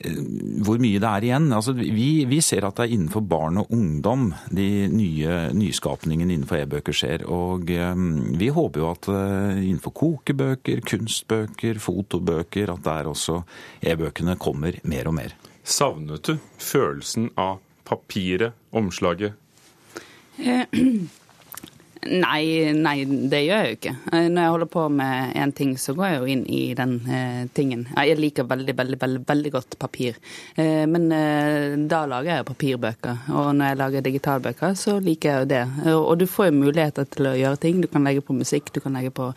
eh, 0.00 0.16
hvor 0.64 0.80
mye 0.80 1.00
det 1.02 1.10
er 1.10 1.26
igjen. 1.28 1.50
Altså, 1.52 1.74
vi, 1.76 2.24
vi, 2.28 2.40
ser 2.44 2.64
at 2.66 2.80
det 2.80 2.86
er 2.86 2.94
innenfor 2.96 3.24
barn 3.28 3.60
og 3.60 3.70
ungdom 3.76 4.30
de 4.48 4.88
nye 4.90 5.42
nyskapningene 5.56 6.34
innenfor 6.34 6.62
e-bøker 6.62 6.96
skjer. 6.96 7.26
Og 7.28 7.68
vi 7.68 8.48
håper 8.48 8.82
jo 8.82 8.90
at 8.90 9.10
innenfor 9.12 9.94
kokebøker, 10.00 10.82
kunstbøker, 10.88 11.82
fotobøker, 11.84 12.72
at 12.74 12.84
der 12.88 13.12
også 13.12 13.42
e-bøkene 13.84 14.38
kommer 14.40 14.80
mer 14.88 15.12
og 15.12 15.18
mer. 15.20 15.36
Savnet 15.62 16.26
du 16.26 16.38
følelsen 16.58 17.28
av 17.38 17.60
papiret, 17.86 18.56
omslaget? 18.72 19.36
Nei, 22.08 22.72
nei, 22.72 23.04
det 23.04 23.42
gjør 23.44 23.58
jeg 23.60 23.72
jo 23.72 23.76
ikke. 23.76 23.92
Eh, 24.08 24.28
når 24.32 24.40
jeg 24.40 24.52
holder 24.54 24.68
på 24.72 24.84
med 24.88 25.34
én 25.36 25.50
ting, 25.52 25.74
så 25.76 25.92
går 25.96 26.06
jeg 26.06 26.20
jo 26.20 26.28
inn 26.32 26.44
i 26.48 26.60
den 26.76 26.94
eh, 27.04 27.42
tingen. 27.52 27.82
Jeg 27.92 28.16
liker 28.16 28.46
veldig, 28.48 28.74
veldig, 28.78 28.98
veldig, 29.02 29.20
veldig 29.28 29.52
godt 29.52 29.76
papir. 29.82 30.16
Eh, 30.56 30.86
men 30.88 31.10
eh, 31.12 31.76
da 31.90 32.06
lager 32.08 32.38
jeg 32.38 32.46
papirbøker. 32.48 33.26
Og 33.34 33.50
når 33.58 33.72
jeg 33.72 33.80
lager 33.82 34.06
digitalbøker, 34.06 34.78
så 34.80 34.96
liker 35.04 35.28
jeg 35.28 35.42
jo 35.42 35.50
det. 35.50 35.62
Og, 35.92 36.14
du 36.20 36.24
får 36.30 36.48
jo 36.48 36.56
muligheter 36.62 37.08
til 37.10 37.28
å 37.28 37.36
gjøre 37.36 37.60
ting. 37.60 37.82
Du 37.84 37.88
kan 37.92 38.08
legge 38.08 38.24
på 38.24 38.36
musikk, 38.36 38.72
du 38.72 38.80
kan 38.80 38.96
legge 38.96 39.12
på 39.12 39.28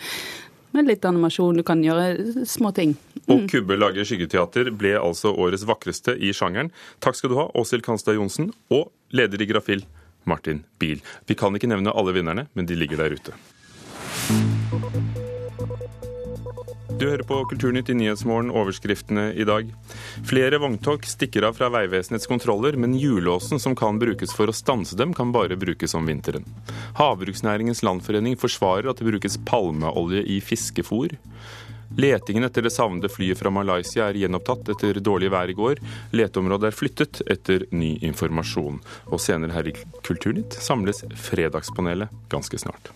litt 0.82 1.03
animasjon, 1.05 1.60
du 1.60 1.65
kan 1.67 1.84
gjøre 1.84 2.46
små 2.50 2.72
ting. 2.74 2.96
Mm. 3.25 3.34
Og 3.36 3.43
Kubbe 3.51 3.75
lager 3.77 4.08
skyggeteater 4.08 4.72
ble 4.72 4.96
altså 4.98 5.36
årets 5.36 5.67
vakreste 5.67 6.15
i 6.15 6.32
sjangeren. 6.34 6.72
Takk 7.03 7.20
skal 7.20 7.34
du 7.34 7.38
ha, 7.41 7.50
Åshild 7.60 7.84
Kanstad 7.86 8.17
Johnsen, 8.17 8.50
og 8.74 8.88
leder 9.13 9.43
i 9.43 9.50
Grafil, 9.51 9.84
Martin 10.29 10.63
Biel. 10.79 11.03
Vi 11.27 11.37
kan 11.39 11.55
ikke 11.55 11.69
nevne 11.71 11.93
alle 11.93 12.15
vinnerne, 12.15 12.47
men 12.53 12.69
de 12.69 12.77
ligger 12.79 13.03
der 13.03 13.17
ute. 13.17 13.35
Du 17.03 17.09
hører 17.09 17.23
på 17.27 17.39
Kulturnytt 17.49 17.89
i 17.89 17.95
Nyhetsmorgen, 17.97 18.51
overskriftene 18.53 19.31
i 19.33 19.43
dag. 19.47 19.67
Flere 20.29 20.59
vogntog 20.61 21.03
stikker 21.09 21.43
av 21.47 21.57
fra 21.57 21.67
Vegvesenets 21.73 22.29
kontroller, 22.29 22.77
men 22.79 22.93
hjullåsen 22.95 23.59
som 23.59 23.75
kan 23.75 23.97
brukes 23.99 24.31
for 24.37 24.47
å 24.47 24.55
stanse 24.55 24.95
dem, 24.95 25.11
kan 25.17 25.33
bare 25.35 25.57
brukes 25.59 25.97
om 25.97 26.07
vinteren. 26.07 26.45
Havbruksnæringens 26.99 27.83
landforening 27.83 28.37
forsvarer 28.39 28.91
at 28.91 29.01
det 29.01 29.09
brukes 29.09 29.39
palmeolje 29.49 30.21
i 30.23 30.39
fiskefôr. 30.39 31.17
Letingen 31.97 32.43
etter 32.43 32.65
det 32.65 32.73
savnede 32.73 33.09
flyet 33.09 33.38
fra 33.38 33.51
Malaysia 33.53 34.07
er 34.09 34.17
gjenopptatt 34.17 34.71
etter 34.73 34.97
dårlig 35.03 35.29
vær 35.33 35.51
i 35.51 35.57
går. 35.57 35.81
Leteområdet 36.17 36.71
er 36.71 36.77
flyttet 36.77 37.21
etter 37.29 37.67
ny 37.69 37.95
informasjon. 38.01 38.81
Og 39.13 39.21
senere 39.21 39.53
her 39.53 39.69
i 39.69 39.75
Kulturnytt 40.01 40.57
samles 40.57 41.03
Fredagspanelet 41.27 42.09
ganske 42.33 42.57
snart. 42.65 42.89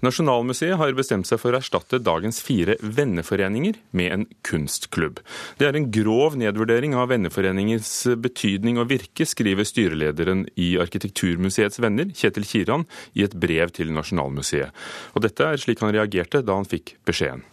Nasjonalmuseet 0.00 0.78
har 0.80 0.94
bestemt 0.96 1.28
seg 1.28 1.40
for 1.42 1.52
å 1.52 1.58
erstatte 1.60 2.00
dagens 2.00 2.40
fire 2.40 2.78
venneforeninger 2.80 3.76
med 3.96 4.14
en 4.14 4.24
kunstklubb. 4.48 5.20
Det 5.60 5.68
er 5.68 5.76
en 5.76 5.90
grov 5.92 6.38
nedvurdering 6.40 6.96
av 6.96 7.10
venneforeningens 7.12 7.92
betydning 8.24 8.80
og 8.80 8.88
virke, 8.94 9.28
skriver 9.28 9.68
styrelederen 9.68 10.46
i 10.56 10.72
Arkitekturmuseets 10.80 11.82
venner, 11.84 12.08
Kjetil 12.16 12.48
Kiran, 12.48 12.88
i 13.12 13.26
et 13.28 13.36
brev 13.36 13.76
til 13.76 13.92
Nasjonalmuseet. 13.92 14.72
Og 15.12 15.26
dette 15.26 15.52
er 15.52 15.60
slik 15.60 15.84
han 15.84 15.92
reagerte 15.92 16.40
da 16.40 16.56
han 16.56 16.68
fikk 16.68 16.96
beskjeden. 17.04 17.44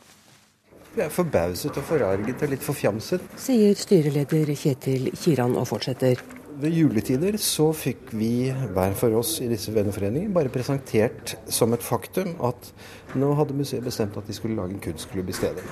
Vi 0.95 1.03
er 1.03 1.11
forbauset 1.13 1.75
og 1.77 1.83
forarget 1.85 2.41
og 2.41 2.55
litt 2.55 2.63
forfjamset. 2.65 3.27
Sier 3.37 3.75
styreleder 3.77 4.55
Kjetil 4.55 5.11
Kiran 5.19 5.59
og 5.59 5.67
fortsetter 5.69 6.23
ved 6.57 6.73
juletider 6.73 7.37
så 7.41 7.67
fikk 7.75 8.11
vi 8.17 8.49
hver 8.73 8.95
for 8.97 9.13
oss 9.19 9.35
i 9.43 9.49
disse 9.51 9.73
venneforeningene 9.75 10.33
bare 10.33 10.51
presentert 10.53 11.35
som 11.53 11.73
et 11.75 11.85
faktum 11.85 12.33
at 12.45 12.71
nå 13.17 13.29
hadde 13.37 13.57
museet 13.57 13.85
bestemt 13.85 14.17
at 14.17 14.25
de 14.27 14.35
skulle 14.35 14.57
lage 14.57 14.73
en 14.73 14.81
kunstklubb 14.81 15.29
i 15.29 15.37
stedet. 15.37 15.65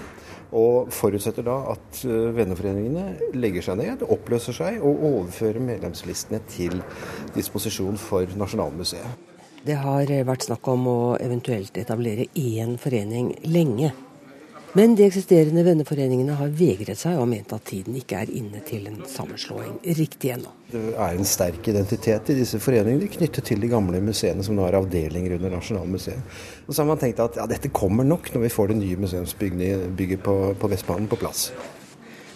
Og 0.55 0.91
forutsetter 0.93 1.45
da 1.47 1.57
at 1.73 2.03
eh, 2.05 2.29
venneforeningene 2.37 3.33
legger 3.33 3.65
seg 3.65 3.79
ned, 3.81 4.05
oppløser 4.05 4.55
seg 4.55 4.77
og 4.85 5.01
overfører 5.09 5.63
medlemslistene 5.63 6.43
til 6.51 6.77
disposisjon 7.35 7.97
for 7.99 8.29
Nasjonalmuseet. 8.37 9.31
Det 9.65 9.79
har 9.81 10.11
vært 10.27 10.45
snakk 10.45 10.67
om 10.69 10.85
å 10.91 10.99
eventuelt 11.17 11.77
etablere 11.81 12.29
én 12.37 12.77
forening 12.77 13.33
lenge. 13.49 13.89
Men 14.75 14.91
de 14.99 15.05
eksisterende 15.05 15.61
venneforeningene 15.63 16.33
har 16.35 16.49
vegret 16.51 16.99
seg 16.99 17.15
og 17.15 17.29
ment 17.31 17.53
at 17.55 17.63
tiden 17.69 17.95
ikke 17.95 18.17
er 18.25 18.31
inne 18.35 18.59
til 18.67 18.89
en 18.89 18.97
sammenslåing 19.07 19.77
riktig 19.95 20.33
ennå. 20.33 20.51
Det 20.73 20.81
er 20.91 21.15
en 21.15 21.29
sterk 21.29 21.69
identitet 21.71 22.33
i 22.33 22.35
disse 22.41 22.59
foreningene 22.59 23.07
knyttet 23.13 23.47
til 23.47 23.63
de 23.63 23.69
gamle 23.71 24.01
museene 24.03 24.43
som 24.43 24.57
nå 24.57 24.65
har 24.67 24.75
avdelinger 24.81 25.37
under 25.37 25.55
Nasjonalmuseet. 25.55 26.35
Og 26.67 26.75
så 26.75 26.83
har 26.83 26.89
man 26.91 26.99
tenkt 26.99 27.23
at 27.23 27.39
ja, 27.39 27.47
dette 27.47 27.71
kommer 27.71 28.03
nok 28.03 28.33
når 28.33 28.43
vi 28.43 28.51
får 28.57 28.73
det 28.73 28.77
nye 28.81 28.99
museumsbygget 29.05 30.19
på, 30.27 30.35
på 30.59 30.71
Vestbanen 30.75 31.07
på 31.07 31.23
plass. 31.23 31.47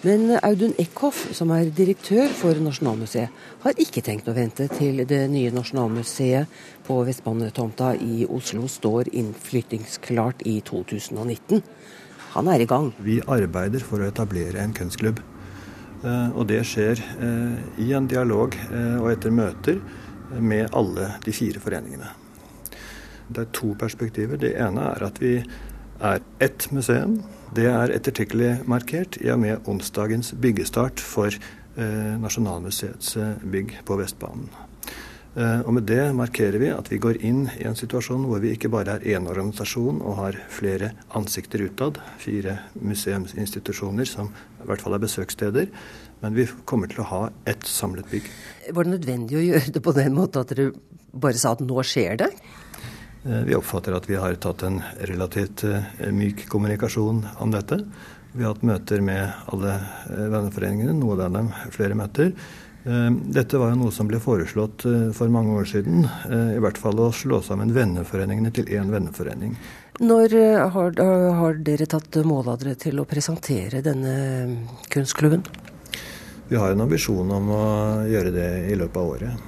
Men 0.08 0.38
Audun 0.40 0.78
Eckhoff, 0.80 1.26
som 1.36 1.52
er 1.52 1.74
direktør 1.76 2.32
for 2.32 2.56
Nasjonalmuseet, 2.64 3.36
har 3.66 3.82
ikke 3.84 4.00
tenkt 4.06 4.32
å 4.32 4.38
vente 4.38 4.70
til 4.72 5.04
det 5.04 5.26
nye 5.28 5.52
Nasjonalmuseet 5.52 6.48
på 6.88 7.02
Vestbanetomta 7.04 7.98
i 8.00 8.24
Oslo 8.32 8.64
står 8.72 9.12
innflyttingsklart 9.12 10.48
i 10.48 10.62
2019. 10.64 11.66
Han 12.36 12.50
er 12.52 12.62
i 12.62 12.70
gang. 12.70 12.92
Vi 13.02 13.18
arbeider 13.26 13.84
for 13.86 14.02
å 14.02 14.10
etablere 14.10 14.62
en 14.62 14.74
kunstklubb. 14.78 15.22
Eh, 16.04 16.30
og 16.38 16.48
det 16.52 16.62
skjer 16.68 17.02
eh, 17.20 17.58
i 17.84 17.90
en 17.98 18.08
dialog 18.08 18.56
eh, 18.70 18.96
og 19.02 19.10
etter 19.12 19.34
møter 19.36 19.82
med 20.40 20.70
alle 20.78 21.10
de 21.26 21.34
fire 21.36 21.60
foreningene. 21.60 22.14
Det 23.30 23.44
er 23.44 23.52
to 23.56 23.74
perspektiver. 23.80 24.40
Det 24.42 24.54
ene 24.62 24.86
er 24.94 25.06
at 25.10 25.20
vi 25.22 25.36
er 26.00 26.24
ett 26.40 26.70
museum. 26.72 27.20
Det 27.56 27.66
er 27.68 27.92
ettertrykkelig 27.96 28.60
markert 28.70 29.18
i 29.22 29.32
og 29.34 29.42
med 29.42 29.70
onsdagens 29.70 30.36
byggestart 30.38 31.02
for 31.02 31.34
Nasjonalmuseets 31.80 33.14
bygg 33.48 33.78
på 33.88 33.96
Vestbanen. 34.02 34.50
Eh, 35.38 35.62
og 35.62 35.76
med 35.78 35.86
det 35.86 36.08
markerer 36.18 36.58
vi 36.58 36.72
at 36.74 36.88
vi 36.90 36.98
går 37.02 37.20
inn 37.26 37.44
i 37.60 37.66
en 37.70 37.78
situasjon 37.78 38.26
hvor 38.26 38.42
vi 38.42 38.56
ikke 38.56 38.72
bare 38.74 38.98
er 38.98 39.06
én 39.14 39.28
organisasjon 39.30 40.02
og 40.02 40.18
har 40.18 40.38
flere 40.50 40.94
ansikter 41.18 41.62
utad, 41.68 42.00
fire 42.18 42.58
museumsinstitusjoner 42.82 44.10
som 44.10 44.32
i 44.34 44.66
hvert 44.66 44.82
fall 44.82 44.98
er 44.98 45.04
besøkssteder, 45.04 45.68
men 46.24 46.36
vi 46.36 46.48
kommer 46.66 46.90
til 46.90 47.04
å 47.04 47.10
ha 47.12 47.20
ett 47.48 47.68
samlet 47.70 48.10
bygg. 48.10 48.26
Var 48.74 48.88
det 48.88 48.96
nødvendig 48.96 49.38
å 49.38 49.46
gjøre 49.46 49.76
det 49.76 49.84
på 49.86 49.94
den 50.00 50.18
måten 50.18 50.42
at 50.42 50.56
dere 50.56 50.74
bare 51.14 51.38
sa 51.38 51.54
at 51.54 51.62
nå 51.62 51.84
skjer 51.86 52.18
det? 52.24 52.32
Eh, 53.28 53.44
vi 53.46 53.58
oppfatter 53.58 53.94
at 53.94 54.10
vi 54.10 54.18
har 54.18 54.34
tatt 54.42 54.66
en 54.66 54.82
relativt 55.12 55.68
eh, 55.70 56.10
myk 56.10 56.48
kommunikasjon 56.50 57.22
om 57.38 57.54
dette. 57.54 57.84
Vi 58.34 58.42
har 58.42 58.56
hatt 58.56 58.66
møter 58.66 59.02
med 59.02 59.30
alle 59.54 59.78
venneforeningene, 60.10 60.98
noen 60.98 61.22
av 61.26 61.38
dem 61.38 61.54
flere 61.74 61.98
møter. 61.98 62.34
Eh, 62.90 63.12
dette 63.12 63.58
var 63.58 63.70
jo 63.70 63.78
noe 63.84 63.94
som 63.94 64.08
ble 64.10 64.18
foreslått 64.24 64.86
eh, 64.90 65.10
for 65.14 65.30
mange 65.30 65.54
år 65.60 65.68
siden. 65.70 66.08
Eh, 66.26 66.56
I 66.58 66.62
hvert 66.64 66.80
fall 66.82 66.98
å 67.04 67.12
slå 67.14 67.42
sammen 67.46 67.74
venneforeningene 67.76 68.50
til 68.56 68.72
én 68.74 68.90
venneforening. 68.90 69.54
Når 70.00 70.34
har, 70.74 70.96
har, 71.38 71.60
dere 71.68 71.86
tatt 71.92 72.18
mål 72.26 72.54
av 72.54 72.62
dere 72.62 72.78
til 72.80 73.02
å 73.02 73.06
presentere 73.06 73.84
denne 73.86 74.14
kunstklubben? 74.90 75.44
Vi 76.50 76.58
har 76.58 76.74
en 76.74 76.86
ambisjon 76.86 77.30
om 77.36 77.52
å 77.54 77.66
gjøre 78.10 78.32
det 78.34 78.50
i 78.72 78.80
løpet 78.80 78.98
av 78.98 79.12
året. 79.12 79.46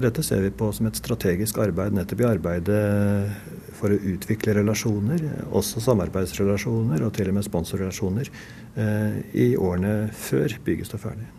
Dette 0.00 0.24
ser 0.24 0.40
vi 0.46 0.54
på 0.54 0.70
som 0.72 0.86
et 0.88 0.96
strategisk 0.96 1.58
arbeid 1.60 1.98
nettopp 1.98 2.22
i 2.22 2.30
arbeidet 2.30 2.80
for 3.76 3.92
å 3.92 4.00
utvikle 4.14 4.56
relasjoner, 4.62 5.26
også 5.52 5.82
samarbeidsrelasjoner 5.84 7.04
og 7.04 7.12
til 7.18 7.34
og 7.34 7.36
med 7.36 7.46
sponsorrelasjoner, 7.50 8.32
i 9.36 9.52
årene 9.58 9.94
før 10.16 10.56
bygget 10.64 10.88
står 10.88 11.06
ferdig 11.10 11.30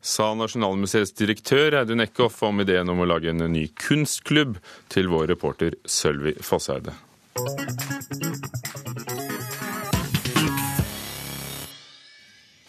sa 0.00 0.30
Nasjonalmuseets 0.34 1.12
direktør 1.18 1.76
Audun 1.82 2.02
Eckhoff 2.04 2.40
om 2.46 2.62
ideen 2.64 2.88
om 2.88 3.02
å 3.02 3.08
lage 3.08 3.30
en 3.32 3.44
ny 3.52 3.66
kunstklubb 3.78 4.56
til 4.92 5.10
vår 5.12 5.28
reporter 5.34 5.76
Sølvi 5.84 6.34
Fosseide. 6.44 6.96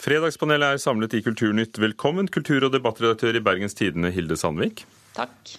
Fredagspanelet 0.02 0.76
er 0.76 0.82
samlet 0.82 1.14
i 1.14 1.22
Kulturnytt. 1.24 1.78
Velkommen, 1.80 2.28
kultur- 2.28 2.66
og 2.66 2.74
debattredaktør 2.74 3.38
i 3.38 3.44
Bergens 3.46 3.78
Tidende, 3.78 4.10
Hilde 4.12 4.36
Sandvik. 4.40 4.86
Takk. 5.16 5.58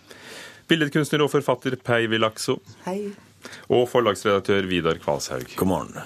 Billedkunstner 0.69 1.23
og 1.23 1.31
forfatter 1.33 1.79
Pei 1.79 2.09
Lakso. 2.19 2.59
Hei 2.87 3.13
og 3.73 3.87
forlagsredaktør 3.91 4.67
Vidar 4.71 4.99
Kvalshaug. 5.03 5.47
God 5.59 5.71
morgen. 5.71 5.99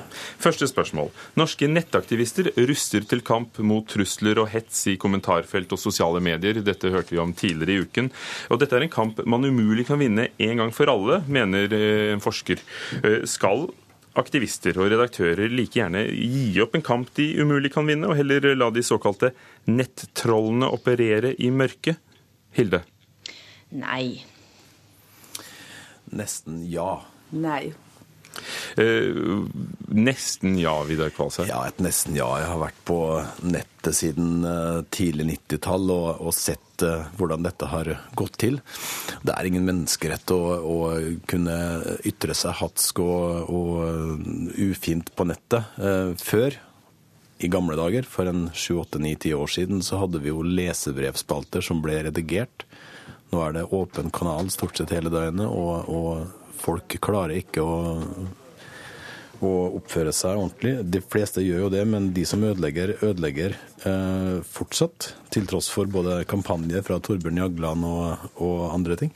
Første 0.43 0.69
spørsmål. 0.71 1.11
Norske 1.38 1.69
nettaktivister 1.71 2.50
ruster 2.69 3.07
til 3.09 3.25
kamp 3.26 3.61
mot 3.64 3.87
trusler 3.90 4.40
og 4.43 4.50
hets 4.52 4.85
i 4.93 4.97
kommentarfelt 5.00 5.73
og 5.75 5.81
sosiale 5.81 6.23
medier. 6.25 6.61
Dette 6.64 6.93
hørte 6.93 7.14
vi 7.14 7.23
om 7.23 7.35
tidligere 7.37 7.76
i 7.76 7.87
uken. 7.87 8.12
Og 8.50 8.61
dette 8.62 8.76
er 8.78 8.87
en 8.87 8.93
kamp 8.93 9.23
man 9.26 9.47
umulig 9.47 9.87
kan 9.88 10.00
vinne 10.00 10.31
en 10.38 10.62
gang 10.62 10.73
for 10.75 10.90
alle, 10.93 11.23
mener 11.26 11.73
eh, 11.73 12.12
en 12.14 12.25
forsker. 12.25 12.62
Eh, 13.02 13.25
skal 13.28 13.69
aktivister 14.16 14.78
og 14.81 14.90
redaktører 14.93 15.52
like 15.52 15.76
gjerne 15.76 16.07
gi 16.09 16.55
opp 16.64 16.76
en 16.76 16.85
kamp 16.85 17.11
de 17.19 17.28
umulig 17.43 17.73
kan 17.75 17.87
vinne, 17.88 18.09
og 18.09 18.16
heller 18.19 18.55
la 18.57 18.71
de 18.73 18.85
såkalte 18.85 19.33
nettrollene 19.69 20.71
operere 20.73 21.35
i 21.37 21.50
mørket? 21.52 22.00
Hilde? 22.57 22.81
Nei. 23.76 24.25
Nesten 26.16 26.62
ja. 26.71 27.02
Nei. 27.37 27.75
Eh, 28.76 29.14
nesten 29.88 30.59
ja, 30.59 30.83
Vidar 30.85 31.11
Kvalsheim? 31.11 31.49
Ja, 31.49 31.62
et 31.69 31.81
nesten 31.83 32.16
ja. 32.16 32.28
Jeg 32.40 32.50
har 32.50 32.61
vært 32.61 32.83
på 32.88 32.99
nettet 33.47 33.97
siden 33.97 34.45
uh, 34.45 34.83
tidlig 34.93 35.28
90-tall 35.31 35.90
og, 35.95 36.09
og, 36.21 36.35
sett 36.37 36.85
uh, 36.85 37.07
hvordan 37.16 37.47
dette 37.47 37.71
har 37.71 37.93
gått 38.19 38.38
til. 38.43 38.61
Det 39.23 39.33
er 39.33 39.49
ingen 39.49 39.66
menneskerett 39.69 40.35
å, 40.35 40.40
å 40.61 40.78
kunne 41.31 41.57
ytre 42.09 42.37
seg 42.37 42.59
hatsk 42.61 43.00
og, 43.05 43.52
og 43.52 43.73
uh, 43.81 44.62
ufint 44.69 45.12
på 45.16 45.28
nettet. 45.28 45.76
før, 46.21 46.59
i 47.38 47.49
gamle 47.52 47.76
dager, 47.76 48.07
for 48.09 48.28
en 48.28 48.49
7-8-9-10 48.52 49.37
år 49.37 49.50
siden, 49.52 49.83
så 49.85 50.00
hadde 50.02 50.23
vi 50.25 50.33
jo 50.33 50.45
lesebrevspalter 50.45 51.64
som 51.64 51.83
ble 51.85 52.00
redigert. 52.09 52.64
Nå 53.33 53.43
er 53.43 53.57
det 53.57 53.69
åpen 53.75 54.12
kanal 54.14 54.49
stort 54.55 54.78
sett 54.78 54.95
hele 54.95 55.12
døgnet. 55.12 55.47
og, 55.47 55.88
og 55.88 56.46
folk 56.60 56.97
klarer 57.02 57.40
ikke 57.40 57.64
å, 57.64 57.76
å 59.45 59.52
oppføre 59.78 60.14
seg 60.16 60.38
ordentlig. 60.38 60.75
De 60.88 61.02
fleste 61.04 61.45
gjør 61.45 61.66
jo 61.66 61.73
det, 61.76 61.84
men 61.88 62.10
de 62.16 62.25
som 62.28 62.45
ødelegger, 62.47 62.97
ødelegger 63.00 63.56
eh, 63.88 64.32
fortsatt. 64.56 65.12
Til 65.34 65.49
tross 65.50 65.69
for 65.73 65.90
både 65.90 66.23
kampanjer 66.30 66.84
fra 66.86 67.00
Torbjørn 67.02 67.42
Jagland 67.42 67.86
og, 67.88 68.28
og 68.40 68.66
andre 68.73 68.99
ting. 69.02 69.14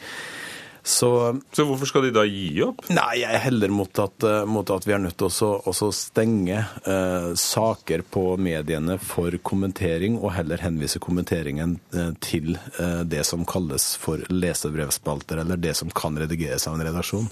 Så, 0.82 1.40
så, 1.52 1.64
hvorfor 1.68 1.88
skal 1.88 2.06
de 2.06 2.12
da 2.14 2.24
gi 2.24 2.62
opp? 2.64 2.86
Nei, 2.92 3.20
Jeg 3.20 3.42
heller 3.44 3.72
mot 3.74 4.00
at, 4.00 4.24
eh, 4.24 4.44
mot 4.48 4.70
at 4.72 4.86
vi 4.88 4.94
er 4.96 5.02
nødt 5.02 5.18
til 5.20 5.28
å 5.28 5.90
stenge 5.94 6.62
eh, 6.88 7.30
saker 7.36 8.04
på 8.08 8.24
mediene 8.40 8.96
for 9.02 9.36
kommentering, 9.44 10.18
og 10.20 10.34
heller 10.38 10.62
henvise 10.64 11.02
kommenteringen 11.02 11.78
eh, 11.92 12.12
til 12.24 12.56
eh, 12.56 13.02
det 13.04 13.26
som 13.28 13.44
kalles 13.48 13.92
for 14.00 14.24
lesebrevspalter, 14.32 15.44
eller 15.44 15.60
det 15.60 15.76
som 15.78 15.92
kan 15.92 16.16
redigeres 16.18 16.66
av 16.68 16.78
en 16.78 16.86
redaksjon. 16.88 17.28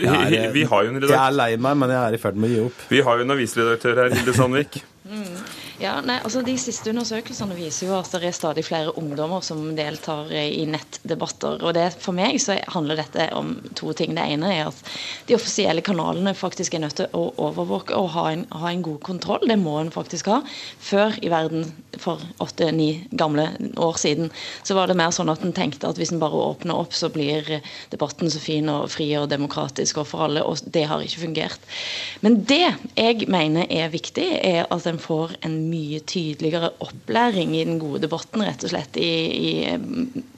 Jeg 0.00 0.32
er, 0.32 0.52
vi 0.54 0.62
har 0.64 0.84
jo 0.86 0.92
en 0.92 0.96
redaktør. 0.96 1.16
Jeg 1.16 1.26
er 1.28 1.36
lei 1.36 1.50
meg, 1.60 1.76
men 1.82 1.92
jeg 1.92 2.00
er 2.00 2.16
i 2.16 2.20
ferd 2.22 2.38
med 2.40 2.48
å 2.48 2.52
gi 2.52 2.62
opp. 2.64 2.86
Vi 2.90 3.02
har 3.04 3.20
jo 3.20 3.26
en 3.26 3.34
avisredaktør 3.36 4.00
her, 4.00 4.14
Hilde 4.16 4.34
Sandvik. 4.36 4.80
Mm. 5.10 5.36
Ja, 5.80 5.94
nei, 6.04 6.18
altså 6.20 6.42
De 6.44 6.52
siste 6.60 6.92
undersøkelsene 6.92 7.56
viser 7.56 7.88
jo 7.88 7.96
at 7.96 8.12
det 8.12 8.28
er 8.28 8.36
stadig 8.36 8.66
flere 8.66 8.92
ungdommer 9.00 9.40
som 9.44 9.62
deltar 9.76 10.28
i 10.36 10.66
nettdebatter. 10.68 11.62
og 11.64 11.74
det, 11.76 11.86
For 12.02 12.16
meg 12.16 12.36
så 12.42 12.58
handler 12.74 13.00
dette 13.00 13.30
om 13.36 13.54
to 13.78 13.94
ting. 13.96 14.12
Det 14.16 14.26
ene 14.34 14.50
er 14.52 14.68
at 14.68 14.82
de 15.28 15.36
offisielle 15.38 15.84
kanalene 15.86 16.34
faktisk 16.36 16.76
er 16.76 16.84
nødt 16.84 16.98
til 17.00 17.08
å 17.16 17.30
overvåke 17.40 17.96
og 17.96 18.10
ha 18.16 18.26
en, 18.34 18.44
ha 18.52 18.70
en 18.70 18.84
god 18.84 19.00
kontroll. 19.06 19.46
Det 19.48 19.56
må 19.60 19.78
en 19.80 19.92
faktisk 19.94 20.28
ha. 20.28 20.40
Før 20.84 21.16
i 21.24 21.32
verden, 21.32 21.70
for 22.00 22.20
åtte-ni 22.44 23.06
gamle 23.16 23.48
år 23.80 23.98
siden, 24.00 24.30
så 24.62 24.76
var 24.76 24.90
det 24.90 24.98
mer 25.00 25.14
sånn 25.16 25.32
at 25.32 25.42
en 25.44 25.56
tenkte 25.56 25.88
at 25.88 25.98
hvis 26.00 26.12
en 26.14 26.20
bare 26.22 26.44
åpner 26.44 26.76
opp, 26.76 26.94
så 26.96 27.08
blir 27.12 27.48
debatten 27.92 28.30
så 28.30 28.42
fin 28.42 28.68
og 28.68 28.90
fri 28.92 29.08
og 29.18 29.30
demokratisk 29.32 30.02
og 30.02 30.10
for 30.12 30.28
alle. 30.28 30.44
Og 30.44 30.60
det 30.68 30.84
har 30.90 31.02
ikke 31.02 31.24
fungert. 31.24 31.72
Men 32.20 32.42
det 32.44 32.62
jeg 32.96 33.26
mener 33.32 33.66
er 33.72 33.92
viktig, 33.92 34.28
er 34.44 34.68
at 34.68 34.86
en 34.86 34.99
får 35.02 35.36
en 35.46 35.56
mye 35.70 36.00
tydeligere 36.08 36.72
opplæring 36.84 37.54
i 37.56 37.64
den 37.66 37.78
gode 37.82 38.02
debatten, 38.04 38.44
rett 38.46 38.64
og 38.66 38.72
slett, 38.72 38.98
i, 39.00 39.66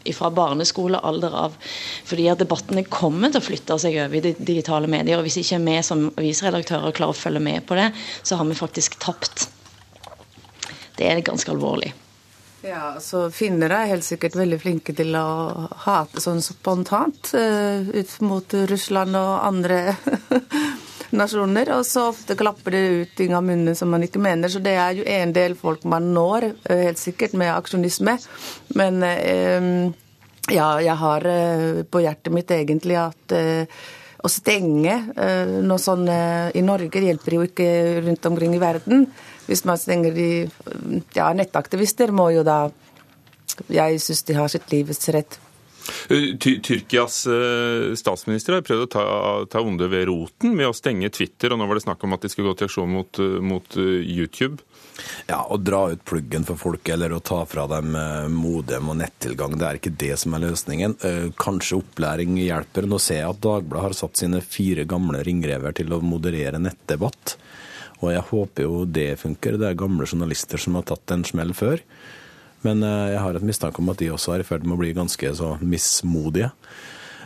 i, 0.05 0.15
fra 0.17 0.31
barneskolealder 0.35 1.39
av. 1.45 1.57
Fordi 2.09 2.29
at 2.33 2.43
debattene 2.43 2.85
kommer 2.89 3.33
til 3.33 3.43
å 3.43 3.47
flytte 3.47 3.79
seg 3.83 3.99
over 4.05 4.21
i 4.21 4.35
digitale 4.39 4.91
medier. 4.91 5.19
og 5.19 5.27
Hvis 5.29 5.41
ikke 5.43 5.63
vi 5.67 5.79
som 5.87 6.07
avisredaktører 6.15 6.97
klarer 6.97 7.17
å 7.17 7.23
følge 7.23 7.43
med 7.43 7.67
på 7.69 7.79
det, 7.79 7.91
så 8.23 8.41
har 8.41 8.49
vi 8.49 8.59
faktisk 8.59 8.99
tapt. 9.03 9.49
Det 10.99 11.09
er 11.09 11.25
ganske 11.27 11.51
alvorlig. 11.53 11.93
Ja, 12.63 13.01
så 13.03 13.25
Finnere 13.35 13.81
er 13.83 13.91
helt 13.91 14.07
sikkert 14.07 14.37
veldig 14.39 14.61
flinke 14.63 14.95
til 14.95 15.17
å 15.19 15.67
hate 15.83 16.23
sånn 16.23 16.39
spontant 16.45 17.33
uh, 17.35 17.83
ut 17.83 18.13
mot 18.23 18.55
Russland 18.71 19.19
og 19.19 19.33
andre 19.49 19.81
nasjoner, 21.17 21.71
og 21.77 21.87
så 21.87 22.09
ofte 22.11 22.37
klapper 22.39 22.75
det 22.75 22.83
ut 22.83 23.17
ting 23.19 23.35
av 23.37 23.45
munnen 23.47 23.77
som 23.79 23.91
man 23.93 24.05
ikke 24.05 24.23
mener. 24.23 24.53
Så 24.53 24.63
det 24.65 24.75
er 24.81 24.99
jo 24.99 25.07
en 25.09 25.35
del 25.35 25.57
folk 25.59 25.85
man 25.89 26.13
når, 26.15 26.53
eh, 26.65 26.87
helt 26.89 27.01
sikkert, 27.01 27.37
med 27.39 27.53
aksjonisme. 27.55 28.17
Men 28.79 29.03
eh, 29.07 29.67
ja, 30.53 30.69
jeg 30.83 30.97
har 31.03 31.27
eh, 31.29 31.83
på 31.85 32.05
hjertet 32.05 32.33
mitt 32.35 32.51
egentlig 32.51 32.99
at 33.01 33.37
å 34.23 34.31
stenge 34.31 34.93
noe 35.67 35.83
sånn 35.83 36.05
i 36.07 36.61
Norge 36.63 37.01
hjelper 37.03 37.35
jo 37.35 37.41
ikke 37.43 37.67
rundt 38.05 38.29
omkring 38.29 38.53
i 38.55 38.61
verden. 38.63 39.09
Hvis 39.49 39.65
man 39.67 39.81
stenger 39.83 40.15
de 40.15 40.29
Ja, 41.17 41.33
nettaktivister 41.35 42.13
må 42.15 42.29
jo 42.31 42.45
da 42.47 42.71
Jeg 43.67 43.99
syns 43.99 44.23
de 44.23 44.37
har 44.39 44.53
sitt 44.53 44.71
livets 44.71 45.11
rett. 45.11 45.41
Eh, 46.09 46.37
Tyrkias 46.39 47.27
eh, 47.27 47.95
statsminister 47.99 48.57
har 48.57 48.67
prøvd 48.67 48.85
å 48.87 48.91
ta, 48.91 49.05
ta 49.51 49.63
onde 49.65 49.89
ved 49.91 50.07
roten 50.11 50.55
med 50.57 50.71
å 50.71 50.77
stenge 50.77 51.11
Twitter, 51.15 51.53
og 51.53 51.61
nå 51.61 51.69
var 51.69 51.79
det 51.79 51.87
snakk 51.87 52.05
om 52.05 52.17
at 52.17 52.25
de 52.25 52.33
skulle 52.33 52.51
gå 52.53 52.59
til 52.61 52.71
aksjon 52.71 52.93
mot, 52.93 53.23
eh, 53.23 53.39
mot 53.43 53.79
YouTube. 53.79 54.63
Ja, 55.27 55.41
Å 55.49 55.57
dra 55.59 55.87
ut 55.93 56.05
pluggen 56.07 56.45
for 56.47 56.61
folk 56.61 56.89
eller 56.93 57.15
å 57.17 57.23
ta 57.25 57.41
fra 57.49 57.65
dem 57.71 57.95
modem 58.31 58.91
og 58.93 58.99
nettilgang, 59.01 59.57
det 59.59 59.67
er 59.67 59.79
ikke 59.81 59.95
det 59.99 60.19
som 60.21 60.37
er 60.37 60.45
løsningen. 60.45 60.95
Kanskje 61.41 61.81
opplæring 61.81 62.37
hjelper. 62.39 62.87
Nå 62.87 63.01
ser 63.01 63.23
jeg 63.23 63.31
at 63.33 63.41
Dagbladet 63.43 63.87
har 63.87 63.97
satt 63.97 64.21
sine 64.21 64.43
fire 64.45 64.85
gamle 64.89 65.23
ringrever 65.27 65.75
til 65.79 65.97
å 65.97 66.03
moderere 66.05 66.61
nettdebatt. 66.63 67.37
Og 68.03 68.13
jeg 68.13 68.27
håper 68.31 68.67
jo 68.67 68.85
det 68.85 69.09
funker. 69.23 69.57
Det 69.59 69.71
er 69.71 69.81
gamle 69.81 70.07
journalister 70.07 70.61
som 70.61 70.77
har 70.79 70.87
tatt 70.93 71.17
en 71.17 71.25
smell 71.27 71.57
før. 71.57 71.83
Men 72.67 72.83
eh, 72.87 73.13
jeg 73.15 73.23
har 73.25 73.39
et 73.39 73.47
mistanke 73.47 73.83
om 73.83 73.93
at 73.93 74.01
de 74.03 74.11
også 74.15 74.37
er 74.37 74.43
i 74.45 74.49
ferd 74.49 74.67
med 74.67 74.77
å 74.77 74.83
bli 74.83 74.93
ganske 74.97 75.35
så 75.39 75.55
mismodige. 75.61 76.53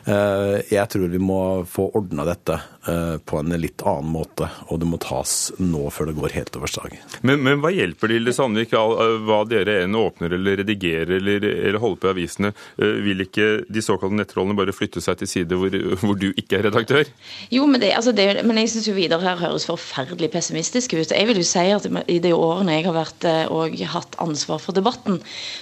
Eh, 0.07 0.61
jeg 0.70 0.87
tror 0.92 1.11
vi 1.12 1.22
må 1.22 1.40
få 1.68 1.88
ordna 1.99 2.27
dette 2.29 2.61
på 2.87 3.38
en 3.40 3.55
litt 3.61 3.83
annen 3.87 4.12
måte, 4.14 4.49
og 4.70 4.81
det 4.81 4.88
må 4.88 4.99
tas 5.03 5.53
nå 5.59 5.88
før 5.90 6.11
det 6.11 6.16
går 6.18 6.35
helt 6.37 6.59
over 6.59 6.70
stag. 6.70 6.96
Men, 7.27 7.42
men 7.42 7.62
hva 7.62 7.72
hjelper 7.75 8.11
det, 8.11 8.18
Hilde 8.20 8.35
Sandvik, 8.37 8.75
hva 8.75 9.40
dere 9.49 9.81
enn 9.85 9.96
åpner 9.99 10.37
eller 10.37 10.61
redigerer 10.62 11.16
eller, 11.18 11.44
eller 11.44 11.81
holder 11.83 12.03
på 12.03 12.11
i 12.11 12.14
avisene? 12.14 12.53
Vil 12.77 13.25
ikke 13.27 13.49
de 13.72 13.83
såkalte 13.85 14.18
nettrollene 14.18 14.59
bare 14.59 14.75
flytte 14.77 15.03
seg 15.05 15.18
til 15.20 15.31
side 15.31 15.59
hvor, 15.59 15.75
hvor 16.03 16.18
du 16.18 16.29
ikke 16.35 16.61
er 16.61 16.68
redaktør? 16.68 17.11
Jo, 17.53 17.66
men, 17.70 17.83
det, 17.83 17.92
altså 17.99 18.14
det, 18.16 18.29
men 18.46 18.61
jeg 18.62 18.72
syns 18.75 18.90
Vidar 18.96 19.25
her 19.25 19.40
høres 19.40 19.66
forferdelig 19.68 20.31
pessimistisk 20.33 20.94
ut. 20.96 21.11
Jeg 21.11 21.29
vil 21.29 21.40
jo 21.42 21.46
si 21.46 21.66
at 21.75 21.88
i 22.07 22.20
de 22.22 22.33
årene 22.37 22.79
jeg 22.79 22.87
har 22.88 22.96
vært 22.96 23.27
og 23.53 23.77
hatt 23.92 24.16
ansvar 24.22 24.61
for 24.62 24.77
debatten, 24.77 25.18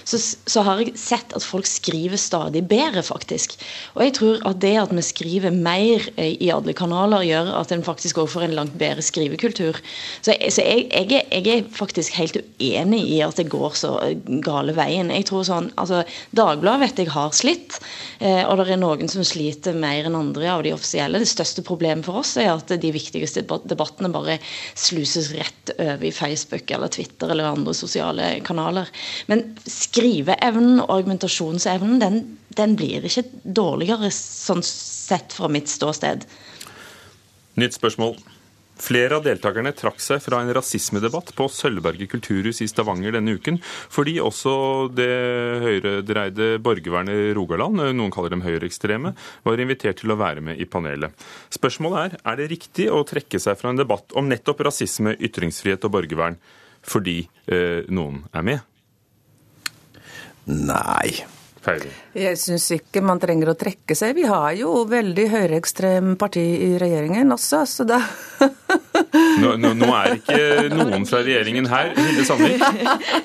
så, 0.07 0.19
så 0.19 0.63
har 0.65 0.83
jeg 0.83 0.95
sett 0.99 1.35
at 1.35 1.45
folk 1.45 1.67
skriver 1.69 2.19
stadig 2.21 2.63
bedre, 2.69 3.03
faktisk. 3.05 3.57
Og 3.95 4.05
jeg 4.05 4.15
tror 4.19 4.45
at 4.49 4.61
det 4.63 4.75
at 4.81 4.93
vi 4.95 5.03
skriver 5.05 5.55
mer 5.55 6.05
i 6.21 6.51
alle 6.53 6.75
kanaler, 6.77 7.14
gjør 7.23 7.51
at 7.59 7.71
en 7.71 7.83
faktisk 7.85 8.19
òg 8.21 8.29
får 8.33 8.47
en 8.47 8.55
langt 8.57 8.75
bedre 8.79 9.03
skrivekultur. 9.05 9.79
Så, 10.25 10.33
så 10.33 10.65
jeg, 10.65 10.87
jeg, 10.89 11.07
er, 11.11 11.27
jeg, 11.31 11.47
er, 11.53 11.69
faktisk 11.75 12.17
helt 12.19 12.39
uenig 12.59 13.01
i 13.15 13.19
at 13.25 13.39
det 13.39 13.47
går 13.51 13.77
så 13.79 13.93
gale 14.45 14.75
veien. 14.75 15.13
Jeg 15.13 15.27
tror 15.29 15.45
sånn, 15.47 15.71
altså 15.79 16.03
Dagbladet 16.35 16.83
vet 16.83 17.01
jeg 17.03 17.13
har 17.13 17.33
slitt, 17.35 17.79
eh, 18.19 18.43
og 18.43 18.59
det 18.59 18.75
er 18.75 18.81
noen 18.81 19.11
som 19.11 19.25
sliter 19.27 19.77
mer 19.77 20.09
enn 20.09 20.17
andre 20.19 20.49
av 20.51 20.65
de 20.65 20.73
offisielle. 20.75 21.21
Det 21.21 21.29
største 21.29 21.63
problemet 21.65 22.07
for 22.07 22.21
oss 22.23 22.35
er 22.41 22.51
at 22.53 22.73
de 22.81 22.93
viktigste 22.95 23.45
debattene 23.45 24.11
bare 24.13 24.39
sluses 24.73 25.31
rett 25.35 25.75
over 25.77 26.05
i 26.05 26.13
Facebook 26.15 26.71
eller 26.71 26.91
Twitter 26.93 27.31
eller 27.31 27.51
andre 27.51 27.75
sosiale 27.77 28.31
kanaler. 28.45 28.89
Men 29.31 29.47
skriveevnen 29.69 30.81
og 30.83 30.91
argumentasjonsevnen 30.99 32.01
den, 32.01 32.19
den 32.57 32.75
blir 32.79 33.05
ikke 33.05 33.27
dårligere 33.43 34.11
sånn 34.13 34.63
sett 34.65 35.35
fra 35.35 35.49
mitt 35.51 35.71
ståsted. 35.71 36.25
Nytt 37.55 37.77
spørsmål. 37.77 38.17
Flere 38.75 39.15
av 39.15 39.23
deltakerne 39.23 39.71
trakk 39.71 40.01
seg 40.03 40.19
fra 40.19 40.41
en 40.43 40.49
rasismedebatt 40.53 41.29
på 41.37 41.45
Sølvberget 41.47 42.11
kulturhus 42.11 42.59
i 42.59 42.67
Stavanger 42.67 43.15
denne 43.15 43.37
uken, 43.37 43.61
fordi 43.63 44.17
også 44.19 44.55
det 44.91 45.07
høyredreide 45.63 46.49
borgervernet 46.63 47.31
Rogaland, 47.37 47.79
noen 47.95 48.11
kaller 48.11 48.35
dem 48.35 48.43
høyreekstreme, 48.43 49.13
var 49.47 49.63
invitert 49.63 50.01
til 50.01 50.11
å 50.11 50.19
være 50.19 50.43
med 50.43 50.59
i 50.59 50.67
panelet. 50.67 51.15
Spørsmålet 51.55 52.17
er 52.17 52.33
er 52.33 52.41
det 52.41 52.49
riktig 52.51 52.89
å 52.91 53.05
trekke 53.07 53.39
seg 53.39 53.55
fra 53.61 53.71
en 53.71 53.79
debatt 53.79 54.11
om 54.19 54.27
nettopp 54.27 54.65
rasisme, 54.67 55.15
ytringsfrihet 55.23 55.87
og 55.87 55.95
borgervern 55.95 56.35
fordi 56.85 57.21
eh, 57.47 57.87
noen 57.87 58.25
er 58.35 58.43
med? 58.45 58.59
Nei. 60.45 61.23
Feiring. 61.65 61.93
Jeg 62.13 62.37
syns 62.37 62.67
ikke 62.75 63.01
man 63.01 63.19
trenger 63.21 63.49
å 63.51 63.57
trekke 63.57 63.97
seg. 63.97 64.13
Vi 64.19 64.27
har 64.29 64.51
jo 64.59 64.83
veldig 64.89 65.25
høyreekstrem 65.31 66.13
parti 66.21 66.43
i 66.67 66.75
regjeringen 66.81 67.33
også, 67.33 67.63
så 67.65 67.87
da 67.89 68.01
nå, 69.41 69.55
nå, 69.61 69.71
nå, 69.77 69.89
er 69.95 70.15
ikke 70.17 70.69
noen 70.73 71.05
fra 71.07 71.21
regjeringen 71.25 71.67
her. 71.69 71.91
Hilde 71.97 72.25
Sandvik? 72.27 72.63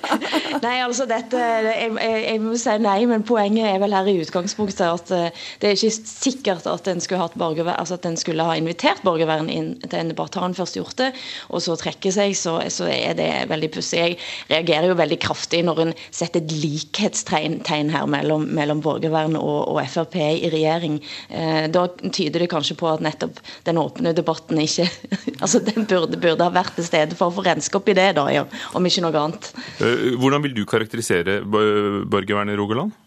nei, 0.64 0.76
altså 0.84 1.06
dette 1.10 1.40
jeg, 1.40 1.92
jeg, 2.00 2.40
må 2.42 2.56
si 2.60 2.76
nei, 2.82 2.98
men 3.10 3.24
poenget 3.26 3.68
er 3.70 3.80
vel 3.82 3.94
her 3.96 4.08
i 4.10 4.16
utgangspunktet 4.22 4.86
at 4.86 5.12
eh, 5.16 5.44
det 5.62 5.70
er 5.70 5.78
ikke 5.78 5.92
sikkert 6.10 6.68
at 6.70 6.90
en 6.90 7.02
skulle, 7.02 7.28
altså 7.74 7.98
skulle 8.20 8.46
ha 8.46 8.56
invitert 8.58 9.02
borgervern 9.06 9.50
inn 9.52 9.72
til 9.86 9.98
en 10.00 10.12
debatt. 10.12 10.38
Har 10.40 10.48
en 10.48 10.56
først 10.56 10.78
gjort 10.78 10.98
det, 11.00 11.10
og 11.50 11.62
så 11.64 11.76
trekker 11.80 12.14
seg, 12.14 12.34
så, 12.38 12.58
så 12.72 12.88
er 12.90 13.16
det 13.18 13.30
veldig 13.50 13.70
pussig. 13.74 14.00
Jeg 14.00 14.18
reagerer 14.50 14.90
jo 14.90 14.98
veldig 14.98 15.20
kraftig 15.22 15.62
når 15.66 15.84
en 15.84 15.94
setter 16.08 16.42
et 16.42 16.54
likhetstegn 16.62 17.92
her 17.92 18.08
mellom, 18.10 18.46
mellom 18.56 18.82
borgervern 18.84 19.38
og, 19.40 19.74
og, 19.74 19.80
Frp 19.90 20.16
i 20.20 20.50
regjering. 20.52 20.98
Eh, 21.32 21.64
da 21.72 21.86
tyder 22.02 22.44
det 22.44 22.50
kanskje 22.52 22.76
på 22.78 22.88
at 22.90 23.02
nettopp 23.04 23.40
den 23.66 23.80
åpne 23.80 24.12
debatten 24.16 24.60
ikke 24.60 24.86
altså 25.42 25.59
den 25.68 25.86
burde, 25.90 26.18
burde, 26.20 26.46
ha 26.46 26.54
vært 26.54 26.76
til 26.78 26.86
stede 26.86 27.18
for 27.18 27.30
å 27.30 27.36
få 27.36 27.44
renske 27.46 27.80
opp 27.80 27.90
i 27.90 27.96
det, 27.98 28.10
da, 28.18 28.26
ja, 28.32 28.46
om 28.76 28.86
ikke 28.86 29.04
noe 29.04 29.26
annet. 29.26 29.52
Eh, 29.80 30.10
hvordan 30.20 30.44
vil 30.46 30.56
du 30.56 30.64
karakterisere 30.68 31.40
borgervernet 31.44 32.56
i 32.56 32.60
Rogaland? 32.60 32.98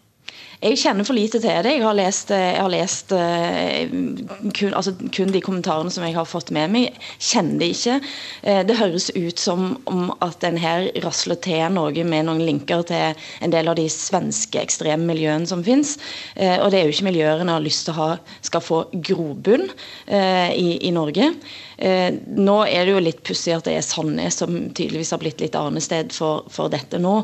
Jeg 0.64 0.78
kjenner 0.80 1.04
for 1.04 1.12
lite 1.12 1.40
til 1.42 1.50
det. 1.64 1.72
Jeg 1.74 1.82
har 1.84 1.96
lest, 1.98 2.30
jeg 2.32 2.56
har 2.56 2.70
lest 2.72 3.10
uh, 3.12 3.90
kun, 4.56 4.72
altså, 4.72 4.94
kun, 5.12 5.32
de 5.34 5.42
kommentarene 5.44 5.92
som 5.92 6.06
jeg 6.06 6.14
har 6.16 6.28
fått 6.28 6.52
med 6.54 6.72
meg. 6.72 7.00
Kjenner 7.20 7.58
det 7.60 7.68
ikke. 7.74 7.98
Det 8.64 8.76
høres 8.78 9.10
ut 9.12 9.40
som 9.40 9.74
om 9.90 10.08
at 10.24 10.44
en 10.46 10.56
her 10.60 10.88
rasler 11.04 11.36
til 11.44 11.66
noe 11.74 12.06
med 12.08 12.28
noen 12.28 12.40
linker 12.46 12.84
til 12.88 13.26
en 13.44 13.52
del 13.52 13.68
av 13.68 13.76
de 13.76 13.84
svenske 13.92 14.62
ekstreme 14.62 15.04
miljøene 15.10 15.48
som 15.50 15.64
finnes. 15.66 15.98
Og 16.36 16.70
det 16.72 16.80
er 16.80 16.88
jo 16.88 16.94
ikke 16.94 17.10
miljøer 17.10 17.44
en 17.44 17.52
har 17.52 17.64
lyst 17.64 17.84
til 17.88 17.94
å 17.94 17.98
ha 17.98 18.08
skal 18.44 18.64
få 18.64 18.80
grobunn 18.94 19.68
i, 20.08 20.68
i 20.88 20.94
Norge. 20.94 21.32
Eh, 21.84 22.14
nå 22.16 22.54
er 22.64 22.86
det 22.86 22.94
jo 22.94 23.00
litt 23.02 23.18
pussig 23.26 23.52
at 23.52 23.66
det 23.68 23.74
er 23.76 23.84
Sandnes 23.84 24.38
som 24.40 24.54
tydeligvis 24.72 25.10
har 25.12 25.20
blitt 25.20 25.42
litt 25.42 25.56
arnested 25.58 26.14
for, 26.16 26.46
for 26.52 26.72
dette 26.72 27.00
nå. 27.02 27.18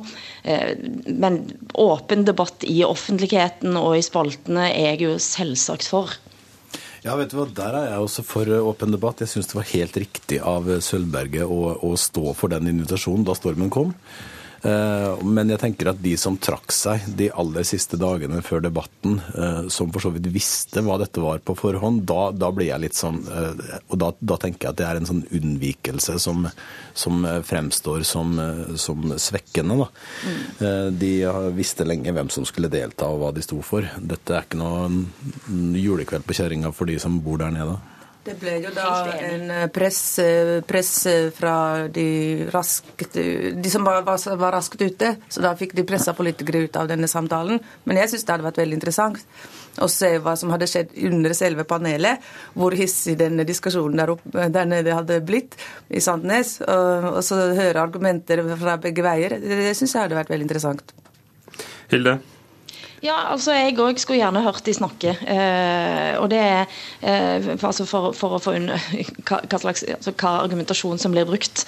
Eh, 0.44 0.75
men 1.09 1.38
åpen 1.81 2.27
debatt 2.29 2.66
i 2.68 2.83
offentligheten 2.85 3.79
og 3.81 3.94
i 3.96 4.05
spaltene 4.05 4.68
er 4.68 4.92
jeg 4.92 5.07
jo 5.07 5.14
selvsagt 5.23 5.88
for. 5.88 6.12
Ja, 7.01 7.14
vet 7.16 7.33
du 7.33 7.38
hva, 7.38 7.46
Der 7.57 7.79
er 7.79 7.87
jeg 7.94 8.05
også 8.05 8.27
for 8.27 8.53
åpen 8.61 8.92
debatt. 8.92 9.23
Jeg 9.25 9.33
syns 9.33 9.49
det 9.49 9.57
var 9.57 9.70
helt 9.70 9.96
riktig 10.03 10.42
av 10.44 10.68
Sølvberget 10.85 11.49
å, 11.49 11.79
å 11.81 11.94
stå 11.96 12.35
for 12.37 12.53
den 12.53 12.68
invitasjonen 12.75 13.25
da 13.25 13.38
stormen 13.38 13.73
kom. 13.73 13.94
Eh, 14.62 15.23
men 15.25 15.49
jeg 15.49 15.61
tenker 15.62 15.88
at 15.92 16.01
de 16.05 16.12
som 16.20 16.37
trakk 16.37 16.73
seg 16.75 17.07
de 17.16 17.31
aller 17.33 17.64
siste 17.64 17.96
dagene 18.01 18.42
før 18.44 18.61
debatten, 18.66 19.16
eh, 19.33 19.61
som 19.73 19.92
for 19.92 20.05
så 20.05 20.12
vidt 20.12 20.29
visste 20.35 20.83
hva 20.85 20.99
dette 21.01 21.23
var 21.23 21.40
på 21.44 21.57
forhånd, 21.57 22.03
da, 22.09 22.29
da 22.37 22.51
blir 22.53 22.68
jeg 22.68 22.85
litt 22.85 22.99
sånn 22.99 23.23
eh, 23.25 23.79
Og 23.88 23.96
da, 24.01 24.11
da, 24.20 24.37
tenker 24.40 24.68
jeg 24.68 24.75
at 24.75 24.81
det 24.81 24.88
er 24.88 25.01
en 25.01 25.09
sånn 25.09 25.23
unnvikelse 25.37 26.18
som, 26.20 26.46
som 26.94 27.25
fremstår 27.46 28.05
som, 28.07 28.35
som 28.81 29.12
svekkende. 29.20 29.77
Mm. 29.81 30.96
De 30.99 31.11
visste 31.55 31.85
lenge 31.87 32.12
hvem 32.14 32.31
som 32.33 32.46
skulle 32.49 32.70
delta 32.73 33.09
og 33.11 33.20
hva 33.23 33.31
de 33.35 33.44
sto 33.44 33.61
for. 33.64 33.87
Dette 34.01 34.35
er 34.37 34.46
ikke 34.46 34.61
noe 34.61 35.79
julekveld 35.79 36.27
på 36.27 36.37
kjerringa 36.37 36.73
for 36.75 36.90
de 36.90 36.99
som 37.03 37.20
bor 37.25 37.40
der 37.40 37.55
nede. 37.55 37.79
Det 38.20 38.35
ble 38.37 38.59
jo 38.61 38.70
da 38.76 38.88
en 39.16 39.46
eh, 39.54 39.66
press, 39.72 40.00
press 40.68 40.90
fra 41.33 41.54
de, 41.88 42.04
raskt, 42.52 43.16
de 43.16 43.70
som 43.72 43.87
var, 43.87 44.02
var, 44.04 44.20
var, 44.37 44.52
raskt 44.52 44.83
ute. 44.83 45.14
Så 45.33 45.40
da 45.40 45.54
fikk 45.56 45.72
de 45.78 45.87
pressa 45.88 46.12
politikere 46.16 46.66
ut 46.66 46.76
av 46.76 46.90
denne 46.90 47.09
samtalen. 47.09 47.62
Men 47.88 48.00
jeg 48.02 48.12
syns 48.12 48.26
det 48.26 48.35
hadde 48.35 48.46
vært 48.50 48.61
veldig 48.61 48.76
interessant 48.76 49.22
å 49.80 49.88
se 49.88 50.11
hva 50.20 50.35
som 50.37 50.50
hadde 50.52 50.68
skjedd 50.68 50.92
under 51.09 51.33
selve 51.38 51.64
panelet. 51.68 52.20
Hvor 52.52 52.76
hissig 52.76 53.16
denne 53.20 53.46
diskusjonen 53.48 54.02
der, 54.02 54.12
oppe, 54.16 54.50
der 54.52 54.68
nede 54.68 54.98
hadde 54.98 55.22
blitt 55.24 55.56
i 55.88 56.02
Sandnes. 56.04 56.59
Og, 56.66 57.09
og 57.14 57.22
så 57.24 57.40
høre 57.56 57.80
argumenter 57.80 58.44
fra 58.61 58.76
begge 58.83 59.06
veier. 59.06 59.38
Det 59.40 59.72
syns 59.78 59.96
jeg 59.96 60.04
hadde 60.04 60.20
vært 60.20 60.35
veldig 60.35 60.48
interessant. 60.50 60.92
Hilde? 61.90 62.18
Ja, 63.01 63.15
altså 63.33 63.55
jeg 63.57 63.79
òg 63.81 63.97
skulle 64.01 64.19
gjerne 64.21 64.43
hørt 64.45 64.67
de 64.67 64.75
snakke. 64.77 65.15
Eh, 65.25 66.19
og 66.21 66.29
det 66.29 66.41
er 66.41 66.67
eh, 67.01 67.47
for, 67.57 67.71
altså 67.71 67.87
for, 67.89 68.13
for, 68.17 68.37
å 68.37 68.41
få 68.43 68.53
unna 68.59 68.77
hva, 69.29 69.41
hva, 69.41 69.61
slags, 69.63 69.87
altså 69.89 70.13
hva 70.21 70.35
argumentasjon 70.43 71.01
som 71.01 71.15
blir 71.17 71.29
brukt. 71.29 71.65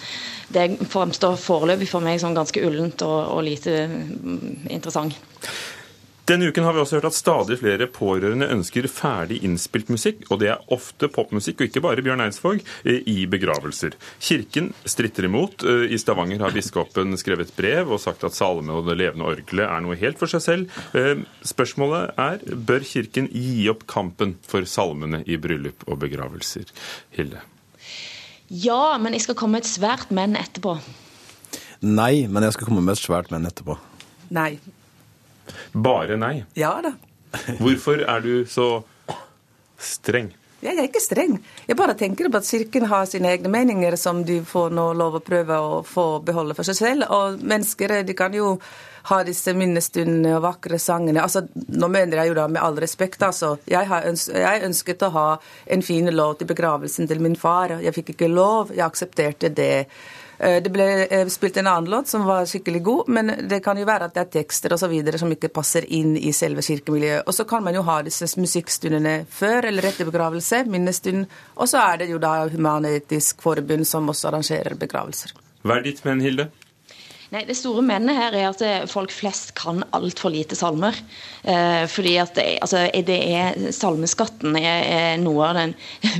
Det 0.53 0.67
fremstår 0.93 1.39
foreløpig 1.41 1.89
for 1.89 2.05
meg 2.05 2.21
som 2.21 2.37
ganske 2.37 2.61
ullent 2.61 3.05
og, 3.07 3.19
og 3.33 3.47
lite 3.49 3.87
mm, 3.89 4.69
interessant. 4.77 5.17
Denne 6.23 6.47
uken 6.47 6.63
har 6.63 6.77
vi 6.77 6.79
også 6.79 7.01
hørt 7.01 7.09
at 7.09 7.17
stadig 7.17 7.57
flere 7.59 7.89
pårørende 7.91 8.47
ønsker 8.55 8.87
ferdig 8.87 9.41
innspilt 9.43 9.89
musikk, 9.91 10.21
og 10.31 10.39
det 10.39 10.53
er 10.53 10.61
ofte 10.71 11.09
popmusikk, 11.11 11.59
og 11.59 11.67
ikke 11.67 11.83
bare 11.83 12.05
Bjørn 12.07 12.23
Eidsvåg, 12.23 12.61
eh, 12.87 13.01
i 13.11 13.25
begravelser. 13.27 13.97
Kirken 14.23 14.71
stritter 14.87 15.27
imot. 15.27 15.65
Eh, 15.67 15.91
I 15.91 15.99
Stavanger 15.99 16.45
har 16.45 16.55
biskopen 16.55 17.17
skrevet 17.19 17.51
brev 17.57 17.91
og 17.91 17.99
sagt 18.01 18.23
at 18.23 18.37
salme 18.39 18.71
og 18.71 18.87
det 18.87 19.01
levende 19.01 19.27
orgelet 19.27 19.67
er 19.67 19.83
noe 19.83 19.99
helt 19.99 20.21
for 20.21 20.31
seg 20.31 20.45
selv. 20.45 20.77
Eh, 20.95 21.25
spørsmålet 21.43 22.15
er 22.17 22.39
bør 22.55 22.87
Kirken 22.87 23.27
gi 23.35 23.67
opp 23.73 23.83
kampen 23.91 24.37
for 24.47 24.63
salmene 24.63 25.25
i 25.27 25.41
bryllup 25.43 25.83
og 25.89 25.99
begravelser? 26.05 26.71
Hilde? 27.17 27.43
Ja, 28.47 28.97
men 29.03 29.17
jeg 29.17 29.25
skal 29.27 29.35
komme 29.35 29.59
med 29.59 29.67
et 29.67 29.73
svært 29.73 30.15
men 30.15 30.39
etterpå. 30.39 30.77
Nei, 31.83 32.29
men 32.31 32.47
jeg 32.47 32.55
skal 32.55 32.71
komme 32.71 32.85
med 32.85 32.95
et 32.95 33.03
svært 33.03 33.35
men 33.35 33.51
etterpå. 33.51 33.75
Nei. 34.31 34.61
Bare 35.73 36.19
nei? 36.21 36.37
Ja 36.59 36.77
da. 36.85 36.95
Hvorfor 37.59 38.05
er 38.05 38.25
du 38.25 38.45
så 38.49 38.83
streng? 39.81 40.33
Jeg 40.63 40.79
er 40.79 40.87
ikke 40.87 41.03
streng. 41.03 41.41
Jeg 41.67 41.75
bare 41.75 41.97
tenker 41.99 42.29
på 42.31 42.39
at 42.39 42.47
Kirken 42.47 42.87
har 42.87 43.09
sine 43.11 43.33
egne 43.35 43.51
meninger 43.51 43.97
som 43.99 44.21
de 44.27 44.39
får 44.47 44.71
nå 44.71 44.93
lov 44.95 45.19
å 45.19 45.25
prøve 45.25 45.59
å 45.59 45.81
få 45.83 46.07
beholde 46.23 46.55
for 46.55 46.69
seg 46.69 46.79
selv. 46.79 47.09
Og 47.11 47.43
mennesker 47.43 47.97
de 48.07 48.15
kan 48.15 48.35
jo 48.37 48.55
ha 49.11 49.19
disse 49.27 49.51
minnestundene 49.59 50.37
og 50.37 50.45
vakre 50.45 50.79
sangene. 50.79 51.25
Altså, 51.25 51.43
nå 51.51 51.89
mener 51.91 52.21
jeg 52.21 52.31
jo 52.31 52.39
da 52.39 52.47
med 52.47 52.63
all 52.63 52.79
respekt, 52.79 53.25
altså. 53.27 53.57
Jeg, 53.67 53.89
ønsket, 53.91 54.39
jeg 54.45 54.65
ønsket 54.69 55.03
å 55.03 55.11
ha 55.17 55.29
en 55.67 55.83
fin 55.83 56.11
låt 56.15 56.47
i 56.47 56.51
begravelsen 56.53 57.11
til 57.11 57.23
min 57.25 57.35
far. 57.35 57.81
Jeg 57.83 57.97
fikk 57.99 58.15
ikke 58.15 58.31
lov. 58.31 58.71
Jeg 58.71 58.87
aksepterte 58.87 59.51
det. 59.51 59.89
Det 60.43 60.73
ble 60.75 60.87
spilt 61.31 61.61
en 61.61 61.69
annen 61.71 61.87
låt 61.93 62.09
som 62.11 62.25
var 62.27 62.49
skikkelig 62.51 62.81
god, 62.83 63.11
men 63.15 63.31
det 63.47 63.61
kan 63.63 63.79
jo 63.79 63.85
være 63.87 64.09
at 64.09 64.17
det 64.17 64.25
er 64.25 64.31
tekster 64.41 64.75
osv. 64.75 64.95
som 65.21 65.31
ikke 65.31 65.53
passer 65.55 65.87
inn 65.87 66.17
i 66.19 66.33
selve 66.35 66.65
kirkemiljøet. 66.67 67.29
Og 67.31 67.37
så 67.37 67.47
kan 67.47 67.63
man 67.63 67.79
jo 67.79 67.85
ha 67.87 68.01
disse 68.03 68.27
musikkstundene 68.41 69.13
før 69.31 69.69
eller 69.71 69.87
etter 69.87 70.09
begravelse, 70.11 70.65
minnestund. 70.67 71.29
Og 71.55 71.71
så 71.71 71.85
er 71.85 72.03
det 72.03 72.11
jo 72.11 72.19
da 72.19 72.49
Human-Etisk 72.51 73.45
Forbund 73.47 73.87
som 73.87 74.11
også 74.11 74.33
arrangerer 74.33 74.75
begravelser. 74.81 75.37
Hva 75.63 75.79
er 75.79 75.87
ditt 75.87 76.03
men, 76.03 76.25
Hilde? 76.27 76.49
Nei, 77.33 77.47
Det 77.49 77.55
store 77.57 77.81
mennet 77.81 78.13
her 78.13 78.35
er 78.37 78.51
at 78.51 78.61
eh, 78.61 78.83
folk 78.85 79.13
flest 79.15 79.55
kan 79.57 79.81
altfor 79.97 80.35
lite 80.35 80.53
salmer. 80.53 80.93
Eh, 81.49 81.87
fordi 81.89 82.19
at 82.21 82.35
det, 82.37 82.59
altså, 82.61 82.83
det 82.93 83.17
er, 83.33 83.57
Salmeskatten 83.73 84.53
er, 84.61 84.83
er, 84.85 85.15
noe 85.23 85.47
av 85.49 85.57
den 85.57 85.73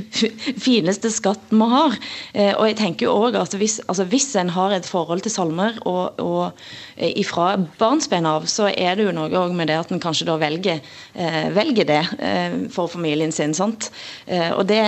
fineste 0.65 1.11
skatten 1.13 1.61
vi 1.61 1.67
har. 1.69 1.97
Eh, 2.33 2.49
og 2.55 2.65
jeg 2.65 2.79
tenker 2.79 3.05
jo 3.05 3.13
også 3.27 3.43
at 3.43 3.57
hvis, 3.61 3.75
altså, 3.85 4.07
hvis 4.09 4.25
en 4.41 4.49
har 4.55 4.73
et 4.73 4.89
forhold 4.89 5.21
til 5.21 5.35
salmer 5.35 5.77
og, 5.85 6.17
og 6.17 6.65
eh, 6.97 7.13
ifra 7.21 7.51
barnsben 7.77 8.25
av, 8.25 8.49
så 8.49 8.71
er 8.73 8.97
det 8.97 9.05
jo 9.05 9.13
noe 9.13 9.45
med 9.53 9.69
det 9.69 9.77
at 9.83 9.93
en 9.93 10.01
kanskje 10.01 10.27
da 10.31 10.39
velger, 10.41 10.81
eh, 11.13 11.45
velger 11.53 11.91
det 11.93 12.01
eh, 12.17 12.57
for 12.73 12.89
familien 12.89 13.31
sin. 13.31 13.53
sant? 13.53 13.91
og 14.57 14.65
det, 14.65 14.79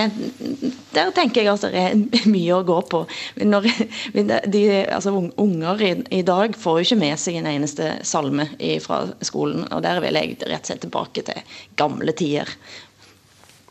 der 0.90 1.10
tenker 1.14 1.44
jeg 1.44 1.52
at 1.52 1.64
det 1.70 1.82
er 1.86 2.28
mye 2.34 2.56
å 2.58 2.64
gå 2.66 2.80
på. 2.90 3.04
Når 3.46 3.70
de, 4.56 4.62
altså, 4.90 5.14
unger 5.14 5.86
i, 5.86 5.94
i 6.16 6.24
dag 6.26 6.56
får 6.56 6.80
jo 6.80 6.86
ikke 6.86 7.00
med 7.00 7.20
seg 7.20 7.38
en 7.40 7.48
eneste 7.50 7.90
salme 8.06 8.48
fra 8.84 9.02
skolen. 9.24 9.66
og 9.70 9.82
Der 9.84 10.00
vil 10.04 10.18
jeg 10.18 10.38
rett 10.42 10.62
og 10.64 10.70
slett 10.70 10.84
tilbake 10.86 11.24
til 11.26 11.56
gamle 11.78 12.14
tider. 12.16 12.50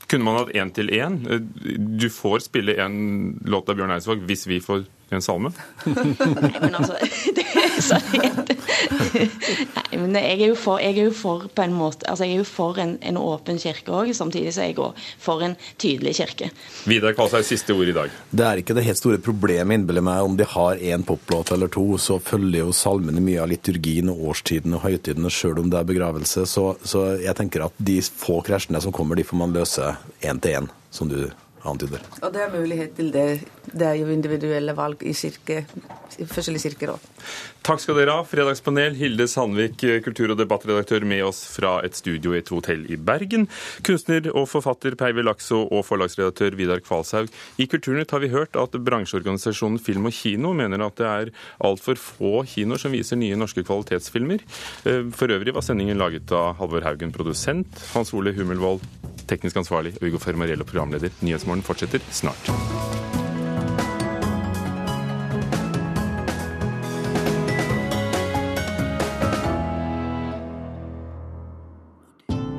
Kunne 0.05 0.27
man 0.27 0.37
hatt 0.37 0.53
én 0.53 0.71
til 0.73 0.91
én? 0.93 1.17
Du 1.97 2.09
får 2.13 2.45
spille 2.45 2.77
en 2.81 3.39
låt 3.49 3.69
av 3.69 3.79
Bjørn 3.79 3.95
Eidsvåg 3.95 4.21
hvis 4.29 4.45
vi 4.49 4.59
får 4.61 4.85
en 5.15 5.23
salme? 5.23 5.51
Nei, 5.85 6.51
men 6.61 6.75
altså 6.77 6.97
det, 7.37 7.44
så, 7.87 7.99
Nei, 9.15 9.99
men 9.99 10.15
jeg 10.17 10.39
er 10.39 10.49
jo 10.49 10.55
for, 10.59 10.81
er 10.81 10.97
jo 10.97 11.11
for 11.15 11.47
på 11.55 11.63
en 11.65 11.75
måte, 11.75 12.07
altså 12.09 12.27
jeg 12.27 12.37
er 12.37 12.41
jo 12.43 12.47
for 12.47 12.79
en, 12.81 12.95
en 13.05 13.19
åpen 13.19 13.59
kirke 13.61 13.93
òg, 13.93 14.11
samtidig 14.15 14.53
så 14.55 14.65
er 14.65 14.71
jeg 14.71 14.79
òg 14.83 15.05
for 15.21 15.43
en 15.45 15.55
tydelig 15.81 16.15
kirke. 16.19 16.49
Vidar 16.89 17.15
Kvalshaug, 17.17 17.45
siste 17.47 17.75
ord 17.75 17.91
i 17.91 17.95
dag. 17.95 18.13
Det 18.31 18.47
er 18.47 18.61
ikke 18.61 18.75
det 18.77 18.85
helt 18.87 18.99
store 18.99 19.21
problemet, 19.23 19.79
innbiller 19.79 20.05
meg. 20.05 20.23
Om 20.25 20.37
de 20.39 20.47
har 20.55 20.81
én 20.81 21.05
poplåt 21.07 21.53
eller 21.55 21.71
to, 21.71 21.85
så 22.01 22.19
følger 22.23 22.65
jo 22.65 22.75
salmene 22.75 23.23
mye 23.23 23.41
av 23.43 23.51
liturgien 23.51 24.11
og 24.11 24.31
årstiden 24.31 24.75
og 24.77 24.85
høytidene, 24.87 25.31
sjøl 25.33 25.63
om 25.63 25.71
det 25.71 25.81
er 25.81 25.89
begravelse. 25.89 26.45
Så, 26.49 26.67
så 26.83 27.07
jeg 27.21 27.35
tenker 27.37 27.67
at 27.67 27.79
de 27.79 27.99
få 28.05 28.41
krasjene 28.45 28.83
som 28.83 28.95
kommer, 28.95 29.19
de 29.19 29.27
får 29.27 29.41
man 29.41 29.55
løse 29.55 29.95
én 30.25 30.41
til 30.43 30.61
én, 30.61 30.71
som 30.93 31.11
du 31.11 31.19
antyder. 31.69 32.03
Og 32.21 32.31
det 32.33 32.41
er 32.45 32.53
mulighet 32.53 32.95
til 32.97 33.11
det. 33.13 33.27
Det 33.65 33.87
er 33.87 33.97
jo 33.99 34.11
individuelle 34.13 34.75
valg 34.77 35.01
i, 35.03 35.13
kirke, 35.17 35.63
i 36.19 36.27
forskjellige 36.29 36.69
kirker 36.69 36.95
òg. 36.95 37.11
Takk 37.65 37.81
skal 37.81 37.97
dere 37.97 38.13
ha, 38.13 38.25
fredagspanel. 38.29 38.93
Hilde 38.99 39.25
Sandvik, 39.27 39.81
kultur- 40.05 40.35
og 40.35 40.37
debattredaktør 40.37 41.05
med 41.07 41.23
oss 41.25 41.41
fra 41.49 41.79
et 41.85 41.97
studio 41.97 42.35
i 42.35 42.39
et 42.43 42.51
hotell 42.53 42.83
i 42.93 42.97
Bergen. 43.01 43.47
Kunstner 43.85 44.29
og 44.35 44.45
forfatter 44.51 44.93
Peive 44.99 45.25
Lakso 45.25 45.63
og 45.65 45.81
forlagsredaktør 45.87 46.57
Vidar 46.59 46.83
Kvalshaug. 46.85 47.31
I 47.57 47.67
Kulturnytt 47.71 48.13
har 48.13 48.21
vi 48.21 48.29
hørt 48.33 48.59
at 48.59 48.77
bransjeorganisasjonen 48.85 49.81
Film 49.81 50.05
og 50.11 50.13
Kino 50.13 50.53
mener 50.53 50.85
at 50.85 51.01
det 51.01 51.09
er 51.09 51.33
altfor 51.65 51.97
få 51.99 52.43
kinoer 52.53 52.81
som 52.81 52.93
viser 52.93 53.19
nye 53.19 53.39
norske 53.39 53.65
kvalitetsfilmer. 53.65 54.45
Eh, 54.85 55.09
for 55.15 55.33
øvrig 55.33 55.55
var 55.57 55.65
sendingen 55.65 55.97
laget 55.97 56.31
av 56.35 56.59
Halvor 56.61 56.85
Haugen, 56.85 57.15
produsent, 57.15 57.81
Hans 57.95 58.13
Ole 58.13 58.35
Hummelvold, 58.37 58.85
teknisk 59.29 59.57
ansvarlig, 59.61 59.95
Ugo 60.01 60.21
Fermariello, 60.21 60.67
programleder. 60.67 61.13
Nyhetsmorgen 61.21 61.65
fortsetter 61.65 62.03
snart. 62.11 62.51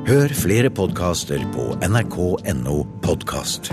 Hør 0.06 0.30
flere 0.38 0.70
podkaster 0.70 1.42
på 1.50 1.72
nrk.no 1.82 2.76
podkast. 3.02 3.72